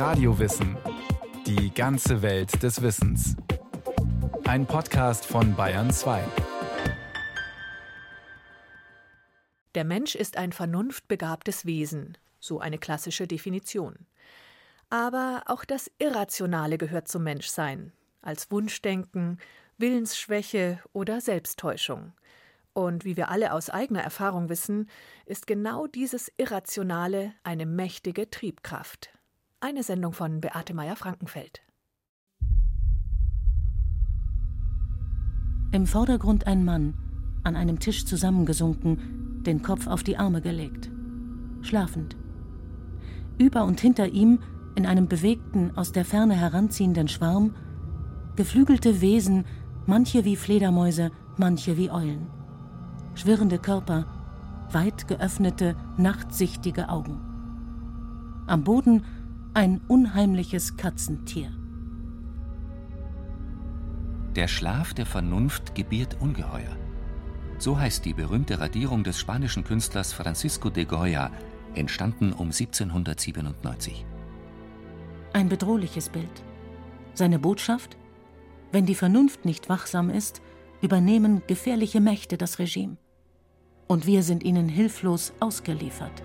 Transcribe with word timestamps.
Radiowissen. 0.00 0.78
Die 1.44 1.74
ganze 1.74 2.22
Welt 2.22 2.62
des 2.62 2.80
Wissens. 2.80 3.36
Ein 4.44 4.64
Podcast 4.64 5.26
von 5.26 5.54
Bayern 5.54 5.90
2. 5.90 6.24
Der 9.74 9.84
Mensch 9.84 10.14
ist 10.14 10.38
ein 10.38 10.52
vernunftbegabtes 10.52 11.66
Wesen, 11.66 12.16
so 12.38 12.60
eine 12.60 12.78
klassische 12.78 13.26
Definition. 13.26 14.06
Aber 14.88 15.42
auch 15.44 15.66
das 15.66 15.90
Irrationale 15.98 16.78
gehört 16.78 17.06
zum 17.06 17.24
Menschsein, 17.24 17.92
als 18.22 18.50
Wunschdenken, 18.50 19.36
Willensschwäche 19.76 20.80
oder 20.94 21.20
Selbsttäuschung. 21.20 22.14
Und 22.72 23.04
wie 23.04 23.18
wir 23.18 23.28
alle 23.28 23.52
aus 23.52 23.68
eigener 23.68 24.00
Erfahrung 24.00 24.48
wissen, 24.48 24.88
ist 25.26 25.46
genau 25.46 25.86
dieses 25.86 26.32
Irrationale 26.38 27.34
eine 27.44 27.66
mächtige 27.66 28.30
Triebkraft. 28.30 29.10
Eine 29.60 29.82
Sendung 29.82 30.12
von 30.12 30.40
Beate 30.40 30.74
Meyer-Frankenfeld. 30.74 31.62
Im 35.72 35.86
Vordergrund 35.86 36.46
ein 36.46 36.64
Mann, 36.64 36.94
an 37.44 37.56
einem 37.56 37.78
Tisch 37.78 38.04
zusammengesunken, 38.06 39.42
den 39.44 39.62
Kopf 39.62 39.86
auf 39.86 40.02
die 40.02 40.16
Arme 40.16 40.40
gelegt, 40.40 40.90
schlafend. 41.62 42.16
Über 43.38 43.64
und 43.64 43.80
hinter 43.80 44.08
ihm, 44.08 44.40
in 44.74 44.86
einem 44.86 45.08
bewegten, 45.08 45.76
aus 45.76 45.92
der 45.92 46.04
Ferne 46.04 46.34
heranziehenden 46.34 47.08
Schwarm, 47.08 47.54
geflügelte 48.36 49.00
Wesen, 49.00 49.44
manche 49.86 50.24
wie 50.24 50.36
Fledermäuse, 50.36 51.10
manche 51.36 51.76
wie 51.76 51.90
Eulen 51.90 52.26
schwirrende 53.14 53.58
Körper, 53.58 54.06
weit 54.72 55.08
geöffnete, 55.08 55.76
nachtsichtige 55.96 56.88
Augen. 56.88 57.20
Am 58.46 58.64
Boden 58.64 59.04
ein 59.52 59.80
unheimliches 59.88 60.76
Katzentier. 60.76 61.50
Der 64.36 64.46
Schlaf 64.46 64.94
der 64.94 65.06
Vernunft 65.06 65.74
gebiert 65.74 66.18
Ungeheuer. 66.20 66.76
So 67.58 67.76
heißt 67.76 68.04
die 68.04 68.14
berühmte 68.14 68.60
Radierung 68.60 69.02
des 69.02 69.18
spanischen 69.18 69.64
Künstlers 69.64 70.12
Francisco 70.12 70.70
de 70.70 70.84
Goya, 70.84 71.32
entstanden 71.74 72.32
um 72.32 72.46
1797. 72.46 74.06
Ein 75.32 75.48
bedrohliches 75.48 76.10
Bild. 76.10 76.44
Seine 77.14 77.40
Botschaft? 77.40 77.96
Wenn 78.70 78.86
die 78.86 78.94
Vernunft 78.94 79.44
nicht 79.44 79.68
wachsam 79.68 80.10
ist, 80.10 80.42
übernehmen 80.80 81.42
gefährliche 81.48 82.00
Mächte 82.00 82.38
das 82.38 82.60
Regime. 82.60 82.98
Und 83.88 84.06
wir 84.06 84.22
sind 84.22 84.44
ihnen 84.44 84.68
hilflos 84.68 85.32
ausgeliefert. 85.40 86.22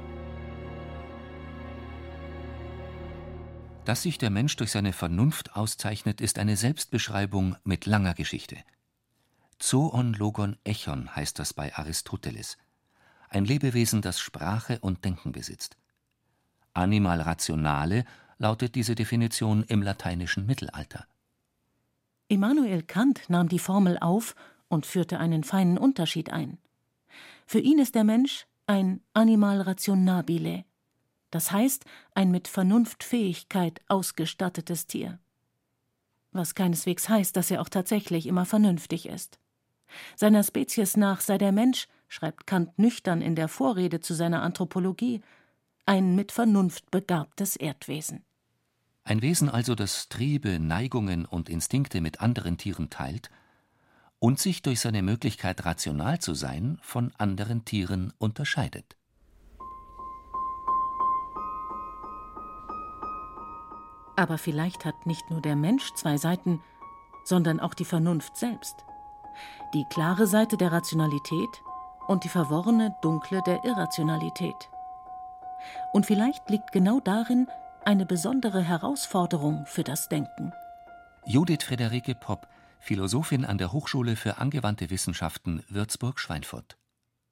Dass 3.86 4.02
sich 4.02 4.18
der 4.18 4.32
Mensch 4.32 4.56
durch 4.56 4.72
seine 4.72 4.94
Vernunft 4.94 5.56
auszeichnet, 5.56 6.20
ist 6.20 6.40
eine 6.40 6.58
Selbstbeschreibung 6.58 7.56
mit 7.64 7.86
langer 7.86 8.16
Geschichte. 8.16 8.58
Zoon 9.60 10.14
Logon 10.14 10.58
Echon 10.64 11.16
heißt 11.16 11.38
das 11.38 11.54
bei 11.54 11.74
Aristoteles. 11.76 12.58
Ein 13.30 13.46
Lebewesen, 13.46 14.02
das 14.02 14.20
Sprache 14.20 14.80
und 14.80 15.06
Denken 15.06 15.32
besitzt. 15.32 15.78
Animal 16.74 17.22
rationale 17.22 18.06
lautet 18.40 18.74
diese 18.74 18.96
Definition 18.96 19.64
im 19.64 19.84
lateinischen 19.84 20.48
Mittelalter. 20.48 21.06
Immanuel 22.28 22.82
Kant 22.82 23.30
nahm 23.30 23.50
die 23.50 23.60
Formel 23.60 24.00
auf 24.00 24.36
und 24.68 24.88
führte 24.88 25.20
einen 25.20 25.44
feinen 25.44 25.78
Unterschied 25.78 26.32
ein. 26.32 26.58
Für 27.46 27.60
ihn 27.60 27.78
ist 27.78 27.94
der 27.94 28.04
Mensch 28.04 28.48
ein 28.66 29.02
Animal 29.14 29.62
rationabile, 29.62 30.66
das 31.36 31.52
heißt 31.52 31.84
ein 32.14 32.32
mit 32.32 32.48
Vernunftfähigkeit 32.48 33.82
ausgestattetes 33.90 34.88
Tier. 34.88 35.20
Was 36.32 36.56
keineswegs 36.56 37.10
heißt, 37.10 37.36
dass 37.36 37.52
er 37.52 37.60
auch 37.60 37.68
tatsächlich 37.68 38.26
immer 38.26 38.46
vernünftig 38.46 39.06
ist. 39.06 39.38
Seiner 40.16 40.44
Spezies 40.44 40.96
nach 40.96 41.20
sei 41.20 41.38
der 41.38 41.52
Mensch, 41.52 41.90
schreibt 42.08 42.48
Kant 42.48 42.80
nüchtern 42.80 43.22
in 43.22 43.36
der 43.36 43.50
Vorrede 43.50 44.00
zu 44.00 44.14
seiner 44.14 44.44
Anthropologie, 44.44 45.20
ein 45.86 46.16
mit 46.16 46.32
Vernunft 46.32 46.90
begabtes 46.90 47.58
Erdwesen. 47.58 48.24
Ein 49.04 49.22
Wesen 49.22 49.50
also, 49.50 49.76
das 49.76 50.08
Triebe, 50.08 50.58
Neigungen 50.58 51.26
und 51.26 51.50
Instinkte 51.50 52.00
mit 52.00 52.22
anderen 52.22 52.58
Tieren 52.58 52.90
teilt 52.90 53.30
und 54.20 54.40
sich 54.40 54.62
durch 54.62 54.80
seine 54.80 55.02
Möglichkeit, 55.02 55.66
rational 55.66 56.20
zu 56.20 56.34
sein, 56.34 56.80
von 56.82 57.14
anderen 57.18 57.66
Tieren 57.66 58.14
unterscheidet. 58.20 58.96
Aber 64.16 64.38
vielleicht 64.38 64.86
hat 64.86 65.06
nicht 65.06 65.30
nur 65.30 65.42
der 65.42 65.56
Mensch 65.56 65.94
zwei 65.96 66.18
Seiten, 66.18 66.62
sondern 67.24 67.60
auch 67.60 67.74
die 67.74 67.86
Vernunft 67.86 68.38
selbst. 68.38 68.86
Die 69.74 69.86
klare 69.90 70.28
Seite 70.28 70.58
der 70.58 70.72
Rationalität 70.72 71.62
und 72.08 72.24
die 72.24 72.30
verworrene, 72.30 72.96
dunkle 73.02 73.42
der 73.46 73.64
Irrationalität. 73.66 74.70
Und 75.94 76.06
vielleicht 76.06 76.50
liegt 76.50 76.72
genau 76.72 77.00
darin, 77.00 77.48
eine 77.84 78.06
besondere 78.06 78.62
Herausforderung 78.62 79.66
für 79.66 79.84
das 79.84 80.08
Denken. 80.08 80.54
Judith 81.26 81.64
Friederike 81.64 82.16
Popp, 82.16 82.48
Philosophin 82.80 83.46
an 83.46 83.58
der 83.58 83.72
Hochschule 83.72 84.16
für 84.16 84.38
angewandte 84.38 84.90
Wissenschaften 84.90 85.64
Würzburg-Schweinfurt. 85.70 86.78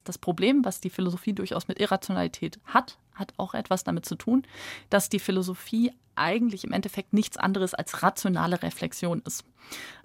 Das 0.03 0.17
Problem, 0.17 0.65
was 0.65 0.81
die 0.81 0.89
Philosophie 0.89 1.33
durchaus 1.33 1.67
mit 1.67 1.79
Irrationalität 1.79 2.59
hat, 2.65 2.97
hat 3.13 3.33
auch 3.37 3.53
etwas 3.53 3.83
damit 3.83 4.05
zu 4.05 4.15
tun, 4.15 4.43
dass 4.89 5.09
die 5.09 5.19
Philosophie 5.19 5.91
eigentlich 6.15 6.63
im 6.63 6.71
Endeffekt 6.71 7.13
nichts 7.13 7.37
anderes 7.37 7.73
als 7.73 8.03
rationale 8.03 8.61
Reflexion 8.61 9.21
ist. 9.25 9.43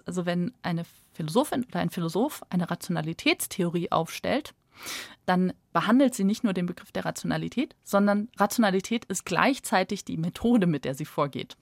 Also 0.05 0.25
wenn 0.25 0.53
eine 0.61 0.85
Philosophin 1.13 1.65
oder 1.65 1.79
ein 1.79 1.89
Philosoph 1.89 2.41
eine 2.49 2.69
Rationalitätstheorie 2.69 3.91
aufstellt, 3.91 4.53
dann 5.25 5.53
behandelt 5.73 6.15
sie 6.15 6.23
nicht 6.23 6.43
nur 6.43 6.53
den 6.53 6.65
Begriff 6.65 6.91
der 6.91 7.05
Rationalität, 7.05 7.75
sondern 7.83 8.29
Rationalität 8.37 9.05
ist 9.05 9.25
gleichzeitig 9.25 10.05
die 10.05 10.17
Methode, 10.17 10.67
mit 10.67 10.85
der 10.85 10.95
sie 10.95 11.05
vorgeht. 11.05 11.57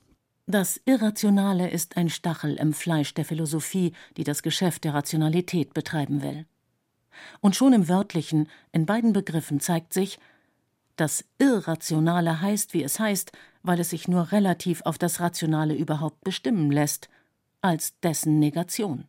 Das 0.45 0.79
Irrationale 0.85 1.69
ist 1.69 1.97
ein 1.97 2.09
Stachel 2.09 2.55
im 2.55 2.71
Fleisch 2.73 3.13
der 3.13 3.25
Philosophie, 3.25 3.91
die 4.15 4.23
das 4.23 4.43
Geschäft 4.43 4.85
der 4.85 4.93
Rationalität 4.93 5.73
betreiben 5.73 6.21
will. 6.21 6.45
Und 7.41 7.55
schon 7.55 7.73
im 7.73 7.89
wörtlichen, 7.89 8.47
in 8.71 8.85
beiden 8.85 9.11
Begriffen 9.11 9.59
zeigt 9.59 9.91
sich, 9.91 10.19
das 10.97 11.23
Irrationale 11.39 12.41
heißt, 12.41 12.73
wie 12.73 12.83
es 12.83 12.99
heißt, 12.99 13.31
weil 13.63 13.79
es 13.79 13.91
sich 13.91 14.07
nur 14.07 14.31
relativ 14.31 14.81
auf 14.83 14.97
das 14.97 15.19
Rationale 15.19 15.75
überhaupt 15.75 16.23
bestimmen 16.23 16.71
lässt, 16.71 17.09
als 17.61 17.99
dessen 18.01 18.39
Negation 18.39 19.05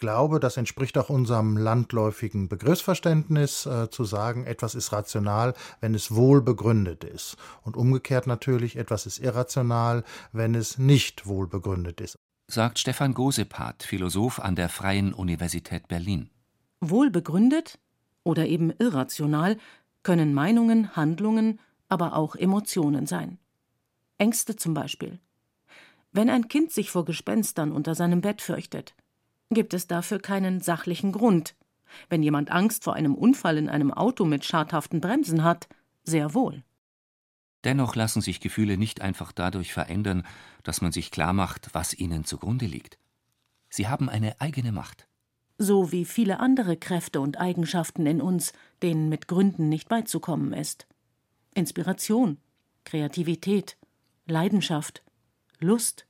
glaube, 0.00 0.40
das 0.40 0.56
entspricht 0.56 0.98
auch 0.98 1.10
unserem 1.10 1.56
landläufigen 1.56 2.48
Begriffsverständnis, 2.48 3.66
äh, 3.66 3.88
zu 3.90 4.04
sagen, 4.04 4.44
etwas 4.44 4.74
ist 4.74 4.92
rational, 4.92 5.54
wenn 5.80 5.94
es 5.94 6.12
wohl 6.12 6.42
begründet 6.42 7.04
ist. 7.04 7.36
Und 7.62 7.76
umgekehrt 7.76 8.26
natürlich, 8.26 8.76
etwas 8.76 9.06
ist 9.06 9.18
irrational, 9.18 10.02
wenn 10.32 10.56
es 10.56 10.78
nicht 10.78 11.26
wohl 11.26 11.46
begründet 11.46 12.00
ist. 12.00 12.18
Sagt 12.48 12.80
Stefan 12.80 13.14
Gosepat, 13.14 13.84
Philosoph 13.84 14.40
an 14.40 14.56
der 14.56 14.68
Freien 14.68 15.12
Universität 15.12 15.86
Berlin. 15.86 16.30
Wohl 16.80 17.10
begründet 17.10 17.78
oder 18.24 18.46
eben 18.46 18.72
irrational 18.78 19.56
können 20.02 20.34
Meinungen, 20.34 20.96
Handlungen, 20.96 21.60
aber 21.88 22.16
auch 22.16 22.36
Emotionen 22.36 23.06
sein. 23.06 23.38
Ängste 24.18 24.56
zum 24.56 24.74
Beispiel. 24.74 25.18
Wenn 26.12 26.28
ein 26.28 26.48
Kind 26.48 26.72
sich 26.72 26.90
vor 26.90 27.04
Gespenstern 27.04 27.72
unter 27.72 27.94
seinem 27.94 28.20
Bett 28.20 28.42
fürchtet, 28.42 28.94
gibt 29.50 29.74
es 29.74 29.86
dafür 29.86 30.18
keinen 30.18 30.60
sachlichen 30.60 31.12
Grund. 31.12 31.54
Wenn 32.08 32.22
jemand 32.22 32.50
Angst 32.50 32.84
vor 32.84 32.94
einem 32.94 33.14
Unfall 33.14 33.56
in 33.58 33.68
einem 33.68 33.92
Auto 33.92 34.24
mit 34.24 34.44
schadhaften 34.44 35.00
Bremsen 35.00 35.42
hat, 35.42 35.68
sehr 36.04 36.34
wohl. 36.34 36.62
Dennoch 37.64 37.94
lassen 37.94 38.22
sich 38.22 38.40
Gefühle 38.40 38.78
nicht 38.78 39.02
einfach 39.02 39.32
dadurch 39.32 39.72
verändern, 39.72 40.26
dass 40.62 40.80
man 40.80 40.92
sich 40.92 41.10
klar 41.10 41.32
macht, 41.32 41.70
was 41.72 41.94
ihnen 41.94 42.24
zugrunde 42.24 42.66
liegt. 42.66 42.98
Sie 43.68 43.88
haben 43.88 44.08
eine 44.08 44.40
eigene 44.40 44.72
Macht. 44.72 45.06
So 45.62 45.92
wie 45.92 46.06
viele 46.06 46.40
andere 46.40 46.78
Kräfte 46.78 47.20
und 47.20 47.38
Eigenschaften 47.38 48.06
in 48.06 48.22
uns, 48.22 48.54
denen 48.82 49.10
mit 49.10 49.28
Gründen 49.28 49.68
nicht 49.68 49.90
beizukommen 49.90 50.54
ist. 50.54 50.86
Inspiration, 51.54 52.38
Kreativität, 52.84 53.76
Leidenschaft, 54.26 55.02
Lust, 55.58 56.06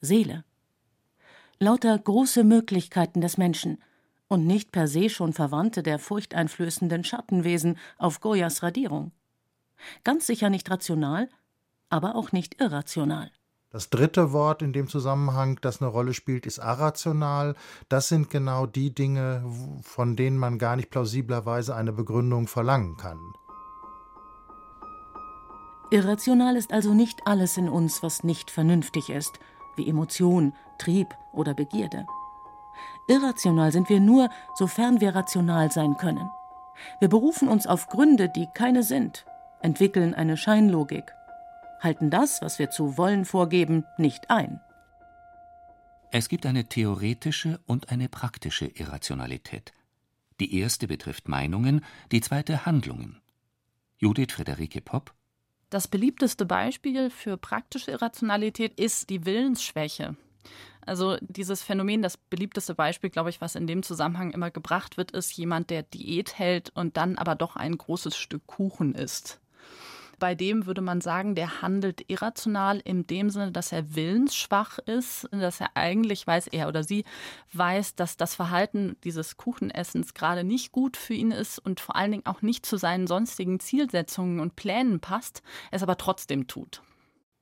Seele 0.00 0.44
lauter 1.58 1.98
große 1.98 2.44
Möglichkeiten 2.44 3.20
des 3.20 3.38
Menschen 3.38 3.78
und 4.28 4.46
nicht 4.46 4.72
per 4.72 4.88
se 4.88 5.08
schon 5.08 5.32
Verwandte 5.32 5.82
der 5.82 5.98
furchteinflößenden 5.98 7.04
Schattenwesen 7.04 7.78
auf 7.98 8.20
Goyas 8.20 8.62
Radierung. 8.62 9.12
Ganz 10.02 10.26
sicher 10.26 10.50
nicht 10.50 10.70
rational, 10.70 11.28
aber 11.88 12.14
auch 12.16 12.32
nicht 12.32 12.60
irrational. 12.60 13.30
Das 13.74 13.90
dritte 13.90 14.30
Wort 14.30 14.62
in 14.62 14.72
dem 14.72 14.86
Zusammenhang, 14.86 15.58
das 15.60 15.82
eine 15.82 15.90
Rolle 15.90 16.14
spielt, 16.14 16.46
ist 16.46 16.60
arrational. 16.60 17.56
Das 17.88 18.06
sind 18.06 18.30
genau 18.30 18.66
die 18.66 18.94
Dinge, 18.94 19.42
von 19.82 20.14
denen 20.14 20.38
man 20.38 20.58
gar 20.58 20.76
nicht 20.76 20.90
plausiblerweise 20.90 21.74
eine 21.74 21.92
Begründung 21.92 22.46
verlangen 22.46 22.96
kann. 22.96 23.18
Irrational 25.90 26.54
ist 26.54 26.72
also 26.72 26.94
nicht 26.94 27.22
alles 27.26 27.56
in 27.56 27.68
uns, 27.68 28.00
was 28.00 28.22
nicht 28.22 28.52
vernünftig 28.52 29.10
ist, 29.10 29.40
wie 29.74 29.88
Emotion, 29.88 30.52
Trieb 30.78 31.08
oder 31.32 31.52
Begierde. 31.52 32.06
Irrational 33.08 33.72
sind 33.72 33.88
wir 33.88 33.98
nur, 33.98 34.30
sofern 34.54 35.00
wir 35.00 35.16
rational 35.16 35.72
sein 35.72 35.96
können. 35.96 36.30
Wir 37.00 37.08
berufen 37.08 37.48
uns 37.48 37.66
auf 37.66 37.88
Gründe, 37.88 38.28
die 38.28 38.46
keine 38.54 38.84
sind, 38.84 39.26
entwickeln 39.62 40.14
eine 40.14 40.36
Scheinlogik, 40.36 41.12
halten 41.84 42.10
das, 42.10 42.42
was 42.42 42.58
wir 42.58 42.70
zu 42.70 42.96
wollen 42.96 43.24
vorgeben, 43.24 43.84
nicht 43.98 44.30
ein. 44.30 44.60
Es 46.10 46.28
gibt 46.28 46.46
eine 46.46 46.68
theoretische 46.68 47.60
und 47.66 47.90
eine 47.90 48.08
praktische 48.08 48.66
Irrationalität. 48.66 49.72
Die 50.40 50.58
erste 50.58 50.88
betrifft 50.88 51.28
Meinungen, 51.28 51.84
die 52.10 52.20
zweite 52.20 52.66
Handlungen. 52.66 53.20
Judith 53.98 54.32
Friederike 54.32 54.80
Popp 54.80 55.14
Das 55.70 55.88
beliebteste 55.88 56.46
Beispiel 56.46 57.10
für 57.10 57.36
praktische 57.36 57.92
Irrationalität 57.92 58.78
ist 58.78 59.10
die 59.10 59.24
Willensschwäche. 59.24 60.16
Also 60.86 61.16
dieses 61.20 61.62
Phänomen, 61.62 62.02
das 62.02 62.16
beliebteste 62.16 62.74
Beispiel, 62.74 63.10
glaube 63.10 63.30
ich, 63.30 63.40
was 63.40 63.54
in 63.54 63.66
dem 63.66 63.82
Zusammenhang 63.82 64.32
immer 64.32 64.50
gebracht 64.50 64.96
wird, 64.96 65.12
ist 65.12 65.32
jemand, 65.32 65.70
der 65.70 65.82
Diät 65.82 66.38
hält 66.38 66.70
und 66.74 66.96
dann 66.96 67.16
aber 67.16 67.34
doch 67.34 67.56
ein 67.56 67.76
großes 67.76 68.16
Stück 68.16 68.46
Kuchen 68.46 68.94
isst. 68.94 69.40
Bei 70.18 70.34
dem 70.34 70.66
würde 70.66 70.80
man 70.80 71.00
sagen, 71.00 71.34
der 71.34 71.62
handelt 71.62 72.08
irrational 72.08 72.80
in 72.84 73.06
dem 73.06 73.30
Sinne, 73.30 73.52
dass 73.52 73.72
er 73.72 73.94
willensschwach 73.94 74.78
ist, 74.78 75.28
dass 75.30 75.60
er 75.60 75.70
eigentlich 75.74 76.26
weiß, 76.26 76.48
er 76.48 76.68
oder 76.68 76.84
sie 76.84 77.04
weiß, 77.52 77.94
dass 77.96 78.16
das 78.16 78.34
Verhalten 78.34 78.96
dieses 79.04 79.36
Kuchenessens 79.36 80.14
gerade 80.14 80.44
nicht 80.44 80.72
gut 80.72 80.96
für 80.96 81.14
ihn 81.14 81.30
ist 81.30 81.58
und 81.58 81.80
vor 81.80 81.96
allen 81.96 82.12
Dingen 82.12 82.26
auch 82.26 82.42
nicht 82.42 82.66
zu 82.66 82.76
seinen 82.76 83.06
sonstigen 83.06 83.60
Zielsetzungen 83.60 84.40
und 84.40 84.56
Plänen 84.56 85.00
passt, 85.00 85.42
es 85.70 85.82
aber 85.82 85.96
trotzdem 85.96 86.46
tut. 86.46 86.82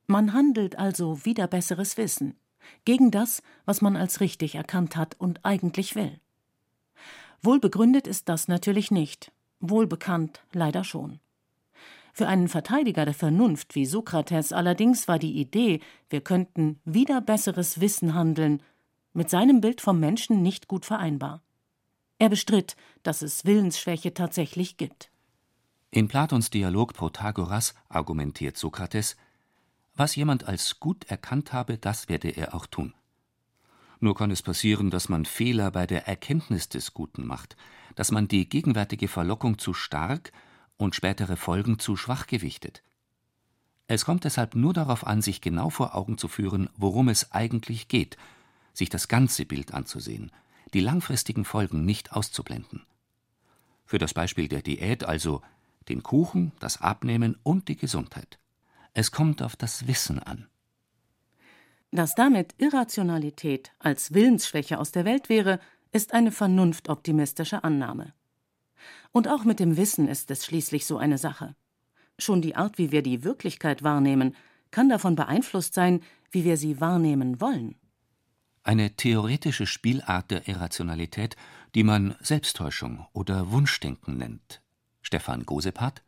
Man 0.07 0.33
handelt 0.33 0.77
also 0.77 1.25
wieder 1.25 1.47
besseres 1.47 1.97
Wissen 1.97 2.35
gegen 2.85 3.11
das, 3.11 3.41
was 3.65 3.81
man 3.81 3.95
als 3.95 4.19
richtig 4.19 4.55
erkannt 4.55 4.95
hat 4.95 5.15
und 5.19 5.43
eigentlich 5.43 5.95
will. 5.95 6.19
Wohlbegründet 7.41 8.07
ist 8.07 8.29
das 8.29 8.47
natürlich 8.47 8.89
nicht, 8.89 9.31
wohlbekannt 9.59 10.41
leider 10.53 10.83
schon. 10.83 11.19
Für 12.15 12.27
einen 12.27 12.47
Verteidiger 12.47 13.05
der 13.05 13.15
Vernunft 13.15 13.73
wie 13.73 13.87
Sokrates 13.87 14.53
allerdings 14.53 15.07
war 15.07 15.17
die 15.17 15.39
Idee, 15.39 15.79
wir 16.11 16.21
könnten 16.21 16.79
wieder 16.85 17.21
besseres 17.21 17.81
Wissen 17.81 18.13
handeln, 18.13 18.61
mit 19.13 19.31
seinem 19.31 19.61
Bild 19.61 19.81
vom 19.81 19.99
Menschen 19.99 20.43
nicht 20.43 20.67
gut 20.67 20.85
vereinbar. 20.85 21.41
Er 22.19 22.29
bestritt, 22.29 22.75
dass 23.01 23.23
es 23.23 23.45
Willensschwäche 23.45 24.13
tatsächlich 24.13 24.77
gibt. 24.77 25.09
In 25.89 26.07
Platons 26.07 26.51
Dialog 26.51 26.93
Protagoras 26.93 27.73
argumentiert 27.89 28.57
Sokrates, 28.57 29.17
was 29.95 30.15
jemand 30.15 30.47
als 30.47 30.79
gut 30.79 31.05
erkannt 31.05 31.51
habe, 31.51 31.79
das 31.79 32.09
werde 32.09 32.29
er 32.29 32.53
auch 32.53 32.67
tun. 32.67 32.93
Nur 33.99 34.15
kann 34.15 34.31
es 34.31 34.41
passieren, 34.43 34.91
dass 34.91 35.09
man 35.09 35.25
Fehler 35.25 35.71
bei 35.71 35.87
der 35.87 36.07
Erkenntnis 36.07 36.69
des 36.69 36.93
Guten 36.93 37.25
macht, 37.25 37.55
dass 37.95 38.11
man 38.11 38.27
die 38.27 38.47
gegenwärtige 38.47 39.07
Verlockung 39.07 39.57
zu 39.57 39.73
stark 39.73 40.31
und 40.83 40.95
spätere 40.95 41.37
Folgen 41.37 41.79
zu 41.79 41.95
schwach 41.95 42.27
gewichtet. 42.27 42.83
Es 43.87 44.05
kommt 44.05 44.23
deshalb 44.23 44.55
nur 44.55 44.73
darauf 44.73 45.05
an, 45.05 45.21
sich 45.21 45.41
genau 45.41 45.69
vor 45.69 45.95
Augen 45.95 46.17
zu 46.17 46.27
führen, 46.27 46.69
worum 46.77 47.09
es 47.09 47.31
eigentlich 47.31 47.87
geht, 47.87 48.17
sich 48.73 48.89
das 48.89 49.07
ganze 49.07 49.45
Bild 49.45 49.73
anzusehen, 49.73 50.31
die 50.73 50.79
langfristigen 50.79 51.45
Folgen 51.45 51.85
nicht 51.85 52.13
auszublenden. 52.13 52.85
Für 53.85 53.97
das 53.97 54.13
Beispiel 54.13 54.47
der 54.47 54.61
Diät 54.61 55.03
also 55.03 55.41
den 55.89 56.01
Kuchen, 56.01 56.53
das 56.59 56.81
Abnehmen 56.81 57.37
und 57.43 57.67
die 57.67 57.75
Gesundheit. 57.75 58.39
Es 58.93 59.11
kommt 59.11 59.41
auf 59.41 59.55
das 59.55 59.87
Wissen 59.87 60.19
an. 60.19 60.47
Dass 61.91 62.15
damit 62.15 62.55
Irrationalität 62.57 63.71
als 63.79 64.13
Willensschwäche 64.13 64.79
aus 64.79 64.91
der 64.91 65.05
Welt 65.05 65.29
wäre, 65.29 65.59
ist 65.91 66.13
eine 66.13 66.31
vernunftoptimistische 66.31 67.63
Annahme. 67.63 68.13
Und 69.13 69.29
auch 69.29 69.45
mit 69.45 69.61
dem 69.61 69.77
Wissen 69.77 70.09
ist 70.09 70.29
es 70.31 70.45
schließlich 70.45 70.85
so 70.85 70.97
eine 70.97 71.17
Sache. 71.17 71.55
Schon 72.19 72.41
die 72.41 72.55
Art, 72.55 72.77
wie 72.77 72.91
wir 72.91 73.01
die 73.01 73.23
Wirklichkeit 73.23 73.83
wahrnehmen, 73.83 74.35
kann 74.71 74.89
davon 74.89 75.15
beeinflusst 75.15 75.73
sein, 75.73 76.01
wie 76.31 76.43
wir 76.43 76.57
sie 76.57 76.81
wahrnehmen 76.81 77.39
wollen. 77.39 77.75
Eine 78.63 78.95
theoretische 78.95 79.67
Spielart 79.67 80.31
der 80.31 80.47
Irrationalität, 80.47 81.37
die 81.75 81.83
man 81.83 82.15
Selbsttäuschung 82.19 83.05
oder 83.13 83.51
Wunschdenken 83.51 84.17
nennt. 84.17 84.61
Stefan 85.01 85.45
Gosepart 85.45 86.03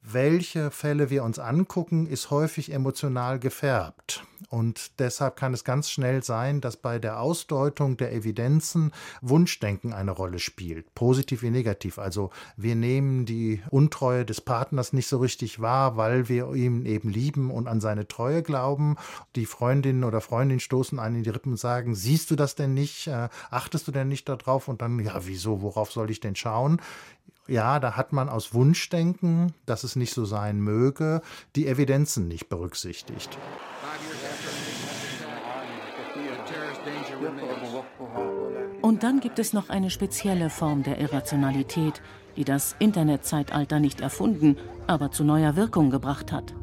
welche 0.00 0.70
Fälle 0.70 1.10
wir 1.10 1.24
uns 1.24 1.38
angucken, 1.38 2.06
ist 2.06 2.30
häufig 2.30 2.72
emotional 2.72 3.38
gefärbt. 3.38 4.24
Und 4.48 4.98
deshalb 4.98 5.36
kann 5.36 5.52
es 5.52 5.62
ganz 5.62 5.90
schnell 5.90 6.22
sein, 6.22 6.62
dass 6.62 6.76
bei 6.76 6.98
der 6.98 7.20
Ausdeutung 7.20 7.98
der 7.98 8.14
Evidenzen 8.14 8.92
Wunschdenken 9.20 9.92
eine 9.92 10.10
Rolle 10.10 10.38
spielt, 10.38 10.94
positiv 10.94 11.42
wie 11.42 11.50
negativ. 11.50 11.98
Also 11.98 12.30
wir 12.56 12.74
nehmen 12.74 13.26
die 13.26 13.62
Untreue 13.70 14.24
des 14.24 14.40
Partners 14.40 14.94
nicht 14.94 15.06
so 15.06 15.18
richtig 15.18 15.60
wahr, 15.60 15.98
weil 15.98 16.30
wir 16.30 16.54
ihn 16.54 16.86
eben 16.86 17.10
lieben 17.10 17.50
und 17.50 17.68
an 17.68 17.82
seine 17.82 18.08
Treue 18.08 18.42
glauben. 18.42 18.96
Die 19.36 19.46
Freundinnen 19.46 20.04
oder 20.04 20.22
Freundin 20.22 20.60
stoßen 20.60 20.98
einen 20.98 21.16
in 21.16 21.22
die 21.24 21.30
Rippen 21.30 21.52
und 21.52 21.58
sagen, 21.58 21.94
siehst 21.94 22.30
du 22.30 22.36
das 22.36 22.54
denn 22.54 22.72
nicht? 22.72 23.06
Äh, 23.06 23.28
achtest 23.50 23.86
du 23.86 23.92
denn 23.92 24.08
nicht 24.08 24.28
darauf? 24.28 24.68
Und 24.68 24.80
dann, 24.80 24.98
ja, 25.00 25.26
wieso, 25.26 25.60
worauf 25.60 25.92
soll 25.92 26.10
ich 26.10 26.20
denn 26.20 26.36
schauen? 26.36 26.80
ja, 27.48 27.80
da 27.80 27.96
hat 27.96 28.12
man 28.12 28.28
aus 28.28 28.52
Wunschdenken, 28.54 29.54
dass 29.66 29.82
es 29.82 29.96
nicht 29.96 30.12
so 30.12 30.24
sein 30.26 30.60
möge, 30.60 31.22
die 31.56 31.66
Evidenzen 31.66 32.28
nicht 32.28 32.48
berücksichtigt. 32.48 33.38
Und 38.82 39.02
dann 39.02 39.20
gibt 39.20 39.38
es 39.38 39.52
noch 39.52 39.68
eine 39.68 39.90
spezielle 39.90 40.50
Form 40.50 40.82
der 40.82 41.00
Irrationalität, 41.00 42.00
die 42.36 42.44
das 42.44 42.76
Internetzeitalter 42.78 43.80
nicht 43.80 44.00
erfunden, 44.00 44.56
aber 44.86 45.10
zu 45.10 45.24
neuer 45.24 45.56
Wirkung 45.56 45.90
gebracht 45.90 46.32
hat. 46.32 46.54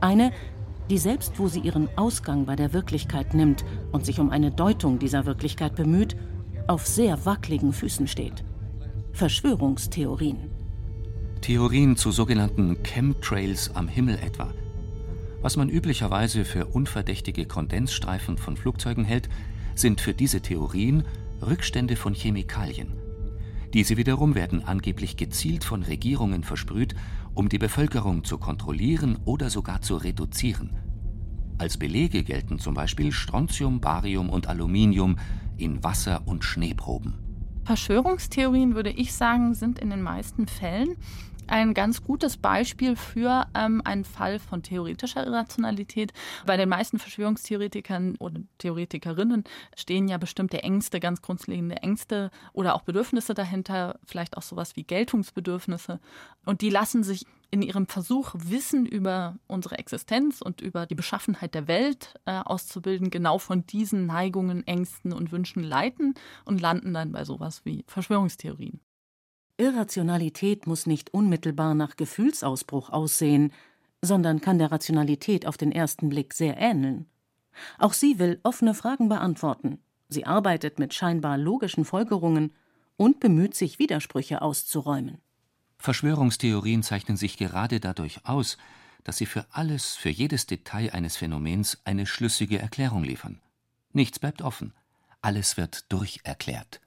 Eine, 0.00 0.32
die 0.90 0.98
selbst 0.98 1.38
wo 1.38 1.48
sie 1.48 1.60
ihren 1.60 1.88
Ausgang 1.96 2.46
bei 2.46 2.56
der 2.56 2.72
Wirklichkeit 2.72 3.34
nimmt 3.34 3.64
und 3.92 4.04
sich 4.04 4.20
um 4.20 4.30
eine 4.30 4.50
Deutung 4.50 4.98
dieser 4.98 5.26
Wirklichkeit 5.26 5.76
bemüht, 5.76 6.16
auf 6.66 6.86
sehr 6.86 7.24
wackeligen 7.24 7.72
Füßen 7.72 8.08
steht. 8.08 8.44
Verschwörungstheorien. 9.12 10.50
Theorien 11.40 11.96
zu 11.96 12.10
sogenannten 12.10 12.82
Chemtrails 12.82 13.74
am 13.74 13.88
Himmel 13.88 14.16
etwa. 14.16 14.52
Was 15.40 15.56
man 15.56 15.68
üblicherweise 15.68 16.44
für 16.44 16.66
unverdächtige 16.66 17.46
Kondensstreifen 17.46 18.38
von 18.38 18.56
Flugzeugen 18.56 19.04
hält, 19.04 19.28
sind 19.78 20.00
für 20.00 20.14
diese 20.14 20.40
Theorien 20.40 21.04
Rückstände 21.40 21.96
von 21.96 22.14
Chemikalien. 22.14 22.94
Diese 23.74 23.96
wiederum 23.96 24.34
werden 24.34 24.64
angeblich 24.64 25.16
gezielt 25.16 25.62
von 25.62 25.82
Regierungen 25.82 26.42
versprüht, 26.42 26.94
um 27.34 27.48
die 27.48 27.58
Bevölkerung 27.58 28.24
zu 28.24 28.38
kontrollieren 28.38 29.18
oder 29.24 29.50
sogar 29.50 29.82
zu 29.82 29.96
reduzieren. 29.96 30.70
Als 31.58 31.76
Belege 31.76 32.24
gelten 32.24 32.58
zum 32.58 32.74
Beispiel 32.74 33.12
Strontium, 33.12 33.80
Barium 33.80 34.30
und 34.30 34.46
Aluminium 34.46 35.16
in 35.56 35.82
Wasser- 35.84 36.22
und 36.26 36.44
Schneeproben. 36.44 37.14
Verschwörungstheorien, 37.64 38.74
würde 38.74 38.90
ich 38.90 39.12
sagen, 39.12 39.54
sind 39.54 39.78
in 39.78 39.90
den 39.90 40.00
meisten 40.00 40.46
Fällen 40.46 40.96
ein 41.48 41.74
ganz 41.74 42.02
gutes 42.02 42.36
Beispiel 42.36 42.96
für 42.96 43.46
ähm, 43.54 43.82
einen 43.84 44.04
Fall 44.04 44.38
von 44.38 44.62
theoretischer 44.62 45.26
Irrationalität. 45.26 46.12
Bei 46.46 46.56
den 46.56 46.68
meisten 46.68 46.98
Verschwörungstheoretikern 46.98 48.16
oder 48.18 48.40
Theoretikerinnen 48.58 49.44
stehen 49.76 50.08
ja 50.08 50.18
bestimmte 50.18 50.62
Ängste, 50.62 51.00
ganz 51.00 51.22
grundlegende 51.22 51.76
Ängste 51.76 52.30
oder 52.52 52.74
auch 52.74 52.82
Bedürfnisse 52.82 53.34
dahinter, 53.34 53.98
vielleicht 54.04 54.36
auch 54.36 54.42
sowas 54.42 54.76
wie 54.76 54.84
Geltungsbedürfnisse. 54.84 56.00
Und 56.44 56.60
die 56.60 56.70
lassen 56.70 57.02
sich 57.02 57.26
in 57.50 57.62
ihrem 57.62 57.86
Versuch, 57.86 58.34
Wissen 58.34 58.84
über 58.84 59.36
unsere 59.46 59.78
Existenz 59.78 60.42
und 60.42 60.60
über 60.60 60.86
die 60.86 60.94
Beschaffenheit 60.94 61.54
der 61.54 61.66
Welt 61.66 62.14
äh, 62.26 62.40
auszubilden, 62.44 63.10
genau 63.10 63.38
von 63.38 63.66
diesen 63.66 64.06
Neigungen, 64.06 64.66
Ängsten 64.66 65.12
und 65.12 65.32
Wünschen 65.32 65.62
leiten 65.62 66.14
und 66.44 66.60
landen 66.60 66.92
dann 66.92 67.12
bei 67.12 67.24
sowas 67.24 67.64
wie 67.64 67.84
Verschwörungstheorien. 67.86 68.80
Irrationalität 69.58 70.66
muss 70.66 70.86
nicht 70.86 71.12
unmittelbar 71.12 71.74
nach 71.74 71.96
Gefühlsausbruch 71.96 72.90
aussehen, 72.90 73.52
sondern 74.00 74.40
kann 74.40 74.58
der 74.58 74.70
Rationalität 74.70 75.46
auf 75.46 75.56
den 75.56 75.72
ersten 75.72 76.08
Blick 76.08 76.32
sehr 76.32 76.56
ähneln. 76.56 77.06
Auch 77.78 77.92
sie 77.92 78.18
will 78.18 78.38
offene 78.44 78.72
Fragen 78.72 79.08
beantworten. 79.08 79.78
Sie 80.08 80.24
arbeitet 80.24 80.78
mit 80.78 80.94
scheinbar 80.94 81.36
logischen 81.36 81.84
Folgerungen 81.84 82.54
und 82.96 83.20
bemüht 83.20 83.54
sich, 83.54 83.78
Widersprüche 83.78 84.42
auszuräumen. 84.42 85.18
Verschwörungstheorien 85.78 86.82
zeichnen 86.82 87.16
sich 87.16 87.36
gerade 87.36 87.80
dadurch 87.80 88.24
aus, 88.24 88.58
dass 89.04 89.16
sie 89.16 89.26
für 89.26 89.46
alles, 89.50 89.96
für 89.96 90.08
jedes 90.08 90.46
Detail 90.46 90.92
eines 90.92 91.16
Phänomens 91.16 91.78
eine 91.84 92.06
schlüssige 92.06 92.58
Erklärung 92.58 93.04
liefern. 93.04 93.40
Nichts 93.92 94.18
bleibt 94.18 94.42
offen, 94.42 94.72
alles 95.20 95.56
wird 95.56 95.90
durcherklärt. 95.90 96.80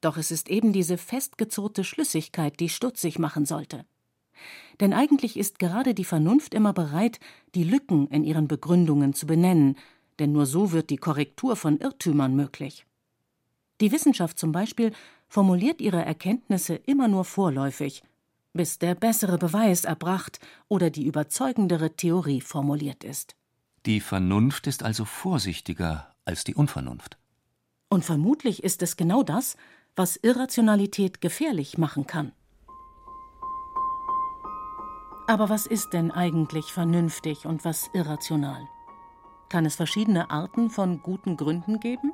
Doch 0.00 0.16
es 0.16 0.30
ist 0.30 0.48
eben 0.48 0.72
diese 0.72 0.98
festgezurrte 0.98 1.84
Schlüssigkeit, 1.84 2.60
die 2.60 2.68
stutzig 2.68 3.18
machen 3.18 3.46
sollte. 3.46 3.84
Denn 4.80 4.92
eigentlich 4.92 5.36
ist 5.36 5.58
gerade 5.58 5.94
die 5.94 6.04
Vernunft 6.04 6.54
immer 6.54 6.72
bereit, 6.72 7.18
die 7.54 7.64
Lücken 7.64 8.06
in 8.08 8.22
ihren 8.22 8.46
Begründungen 8.46 9.12
zu 9.12 9.26
benennen, 9.26 9.76
denn 10.18 10.32
nur 10.32 10.46
so 10.46 10.72
wird 10.72 10.90
die 10.90 10.96
Korrektur 10.96 11.56
von 11.56 11.78
Irrtümern 11.78 12.34
möglich. 12.34 12.86
Die 13.80 13.92
Wissenschaft 13.92 14.38
zum 14.38 14.52
Beispiel 14.52 14.92
formuliert 15.28 15.80
ihre 15.80 16.04
Erkenntnisse 16.04 16.74
immer 16.74 17.08
nur 17.08 17.24
vorläufig, 17.24 18.02
bis 18.52 18.78
der 18.78 18.94
bessere 18.94 19.38
Beweis 19.38 19.84
erbracht 19.84 20.40
oder 20.68 20.90
die 20.90 21.06
überzeugendere 21.06 21.94
Theorie 21.94 22.40
formuliert 22.40 23.04
ist. 23.04 23.36
Die 23.86 24.00
Vernunft 24.00 24.66
ist 24.66 24.82
also 24.82 25.04
vorsichtiger 25.04 26.14
als 26.24 26.44
die 26.44 26.54
Unvernunft. 26.54 27.16
Und 27.88 28.04
vermutlich 28.04 28.64
ist 28.64 28.82
es 28.82 28.96
genau 28.96 29.22
das, 29.22 29.56
was 29.98 30.16
Irrationalität 30.16 31.20
gefährlich 31.20 31.76
machen 31.76 32.06
kann. 32.06 32.32
Aber 35.26 35.50
was 35.50 35.66
ist 35.66 35.92
denn 35.92 36.10
eigentlich 36.10 36.72
vernünftig 36.72 37.44
und 37.44 37.64
was 37.64 37.90
irrational? 37.92 38.66
Kann 39.48 39.66
es 39.66 39.74
verschiedene 39.74 40.30
Arten 40.30 40.70
von 40.70 41.02
guten 41.02 41.36
Gründen 41.36 41.80
geben? 41.80 42.12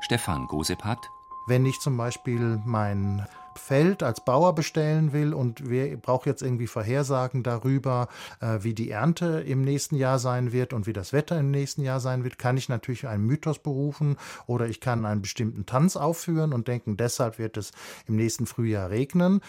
Stefan 0.00 0.48
Gosepat. 0.48 0.98
Wenn 1.46 1.64
ich 1.64 1.78
zum 1.78 1.96
Beispiel 1.96 2.60
mein 2.64 3.26
Feld 3.58 4.02
als 4.02 4.24
Bauer 4.24 4.54
bestellen 4.54 5.12
will 5.12 5.34
und 5.34 5.68
wer 5.68 5.96
braucht 5.96 6.26
jetzt 6.26 6.42
irgendwie 6.42 6.66
Vorhersagen 6.66 7.42
darüber, 7.42 8.08
äh, 8.40 8.58
wie 8.60 8.74
die 8.74 8.90
Ernte 8.90 9.44
im 9.46 9.62
nächsten 9.62 9.96
Jahr 9.96 10.18
sein 10.18 10.52
wird 10.52 10.72
und 10.72 10.86
wie 10.86 10.92
das 10.92 11.12
Wetter 11.12 11.38
im 11.38 11.50
nächsten 11.50 11.82
Jahr 11.82 12.00
sein 12.00 12.24
wird, 12.24 12.38
kann 12.38 12.56
ich 12.56 12.68
natürlich 12.68 13.06
einen 13.06 13.24
Mythos 13.24 13.58
berufen 13.58 14.16
oder 14.46 14.66
ich 14.66 14.80
kann 14.80 15.04
einen 15.04 15.22
bestimmten 15.22 15.66
Tanz 15.66 15.96
aufführen 15.96 16.52
und 16.52 16.68
denken, 16.68 16.96
deshalb 16.96 17.38
wird 17.38 17.56
es 17.56 17.72
im 18.06 18.16
nächsten 18.16 18.46
Frühjahr 18.46 18.90
regnen. 18.90 19.40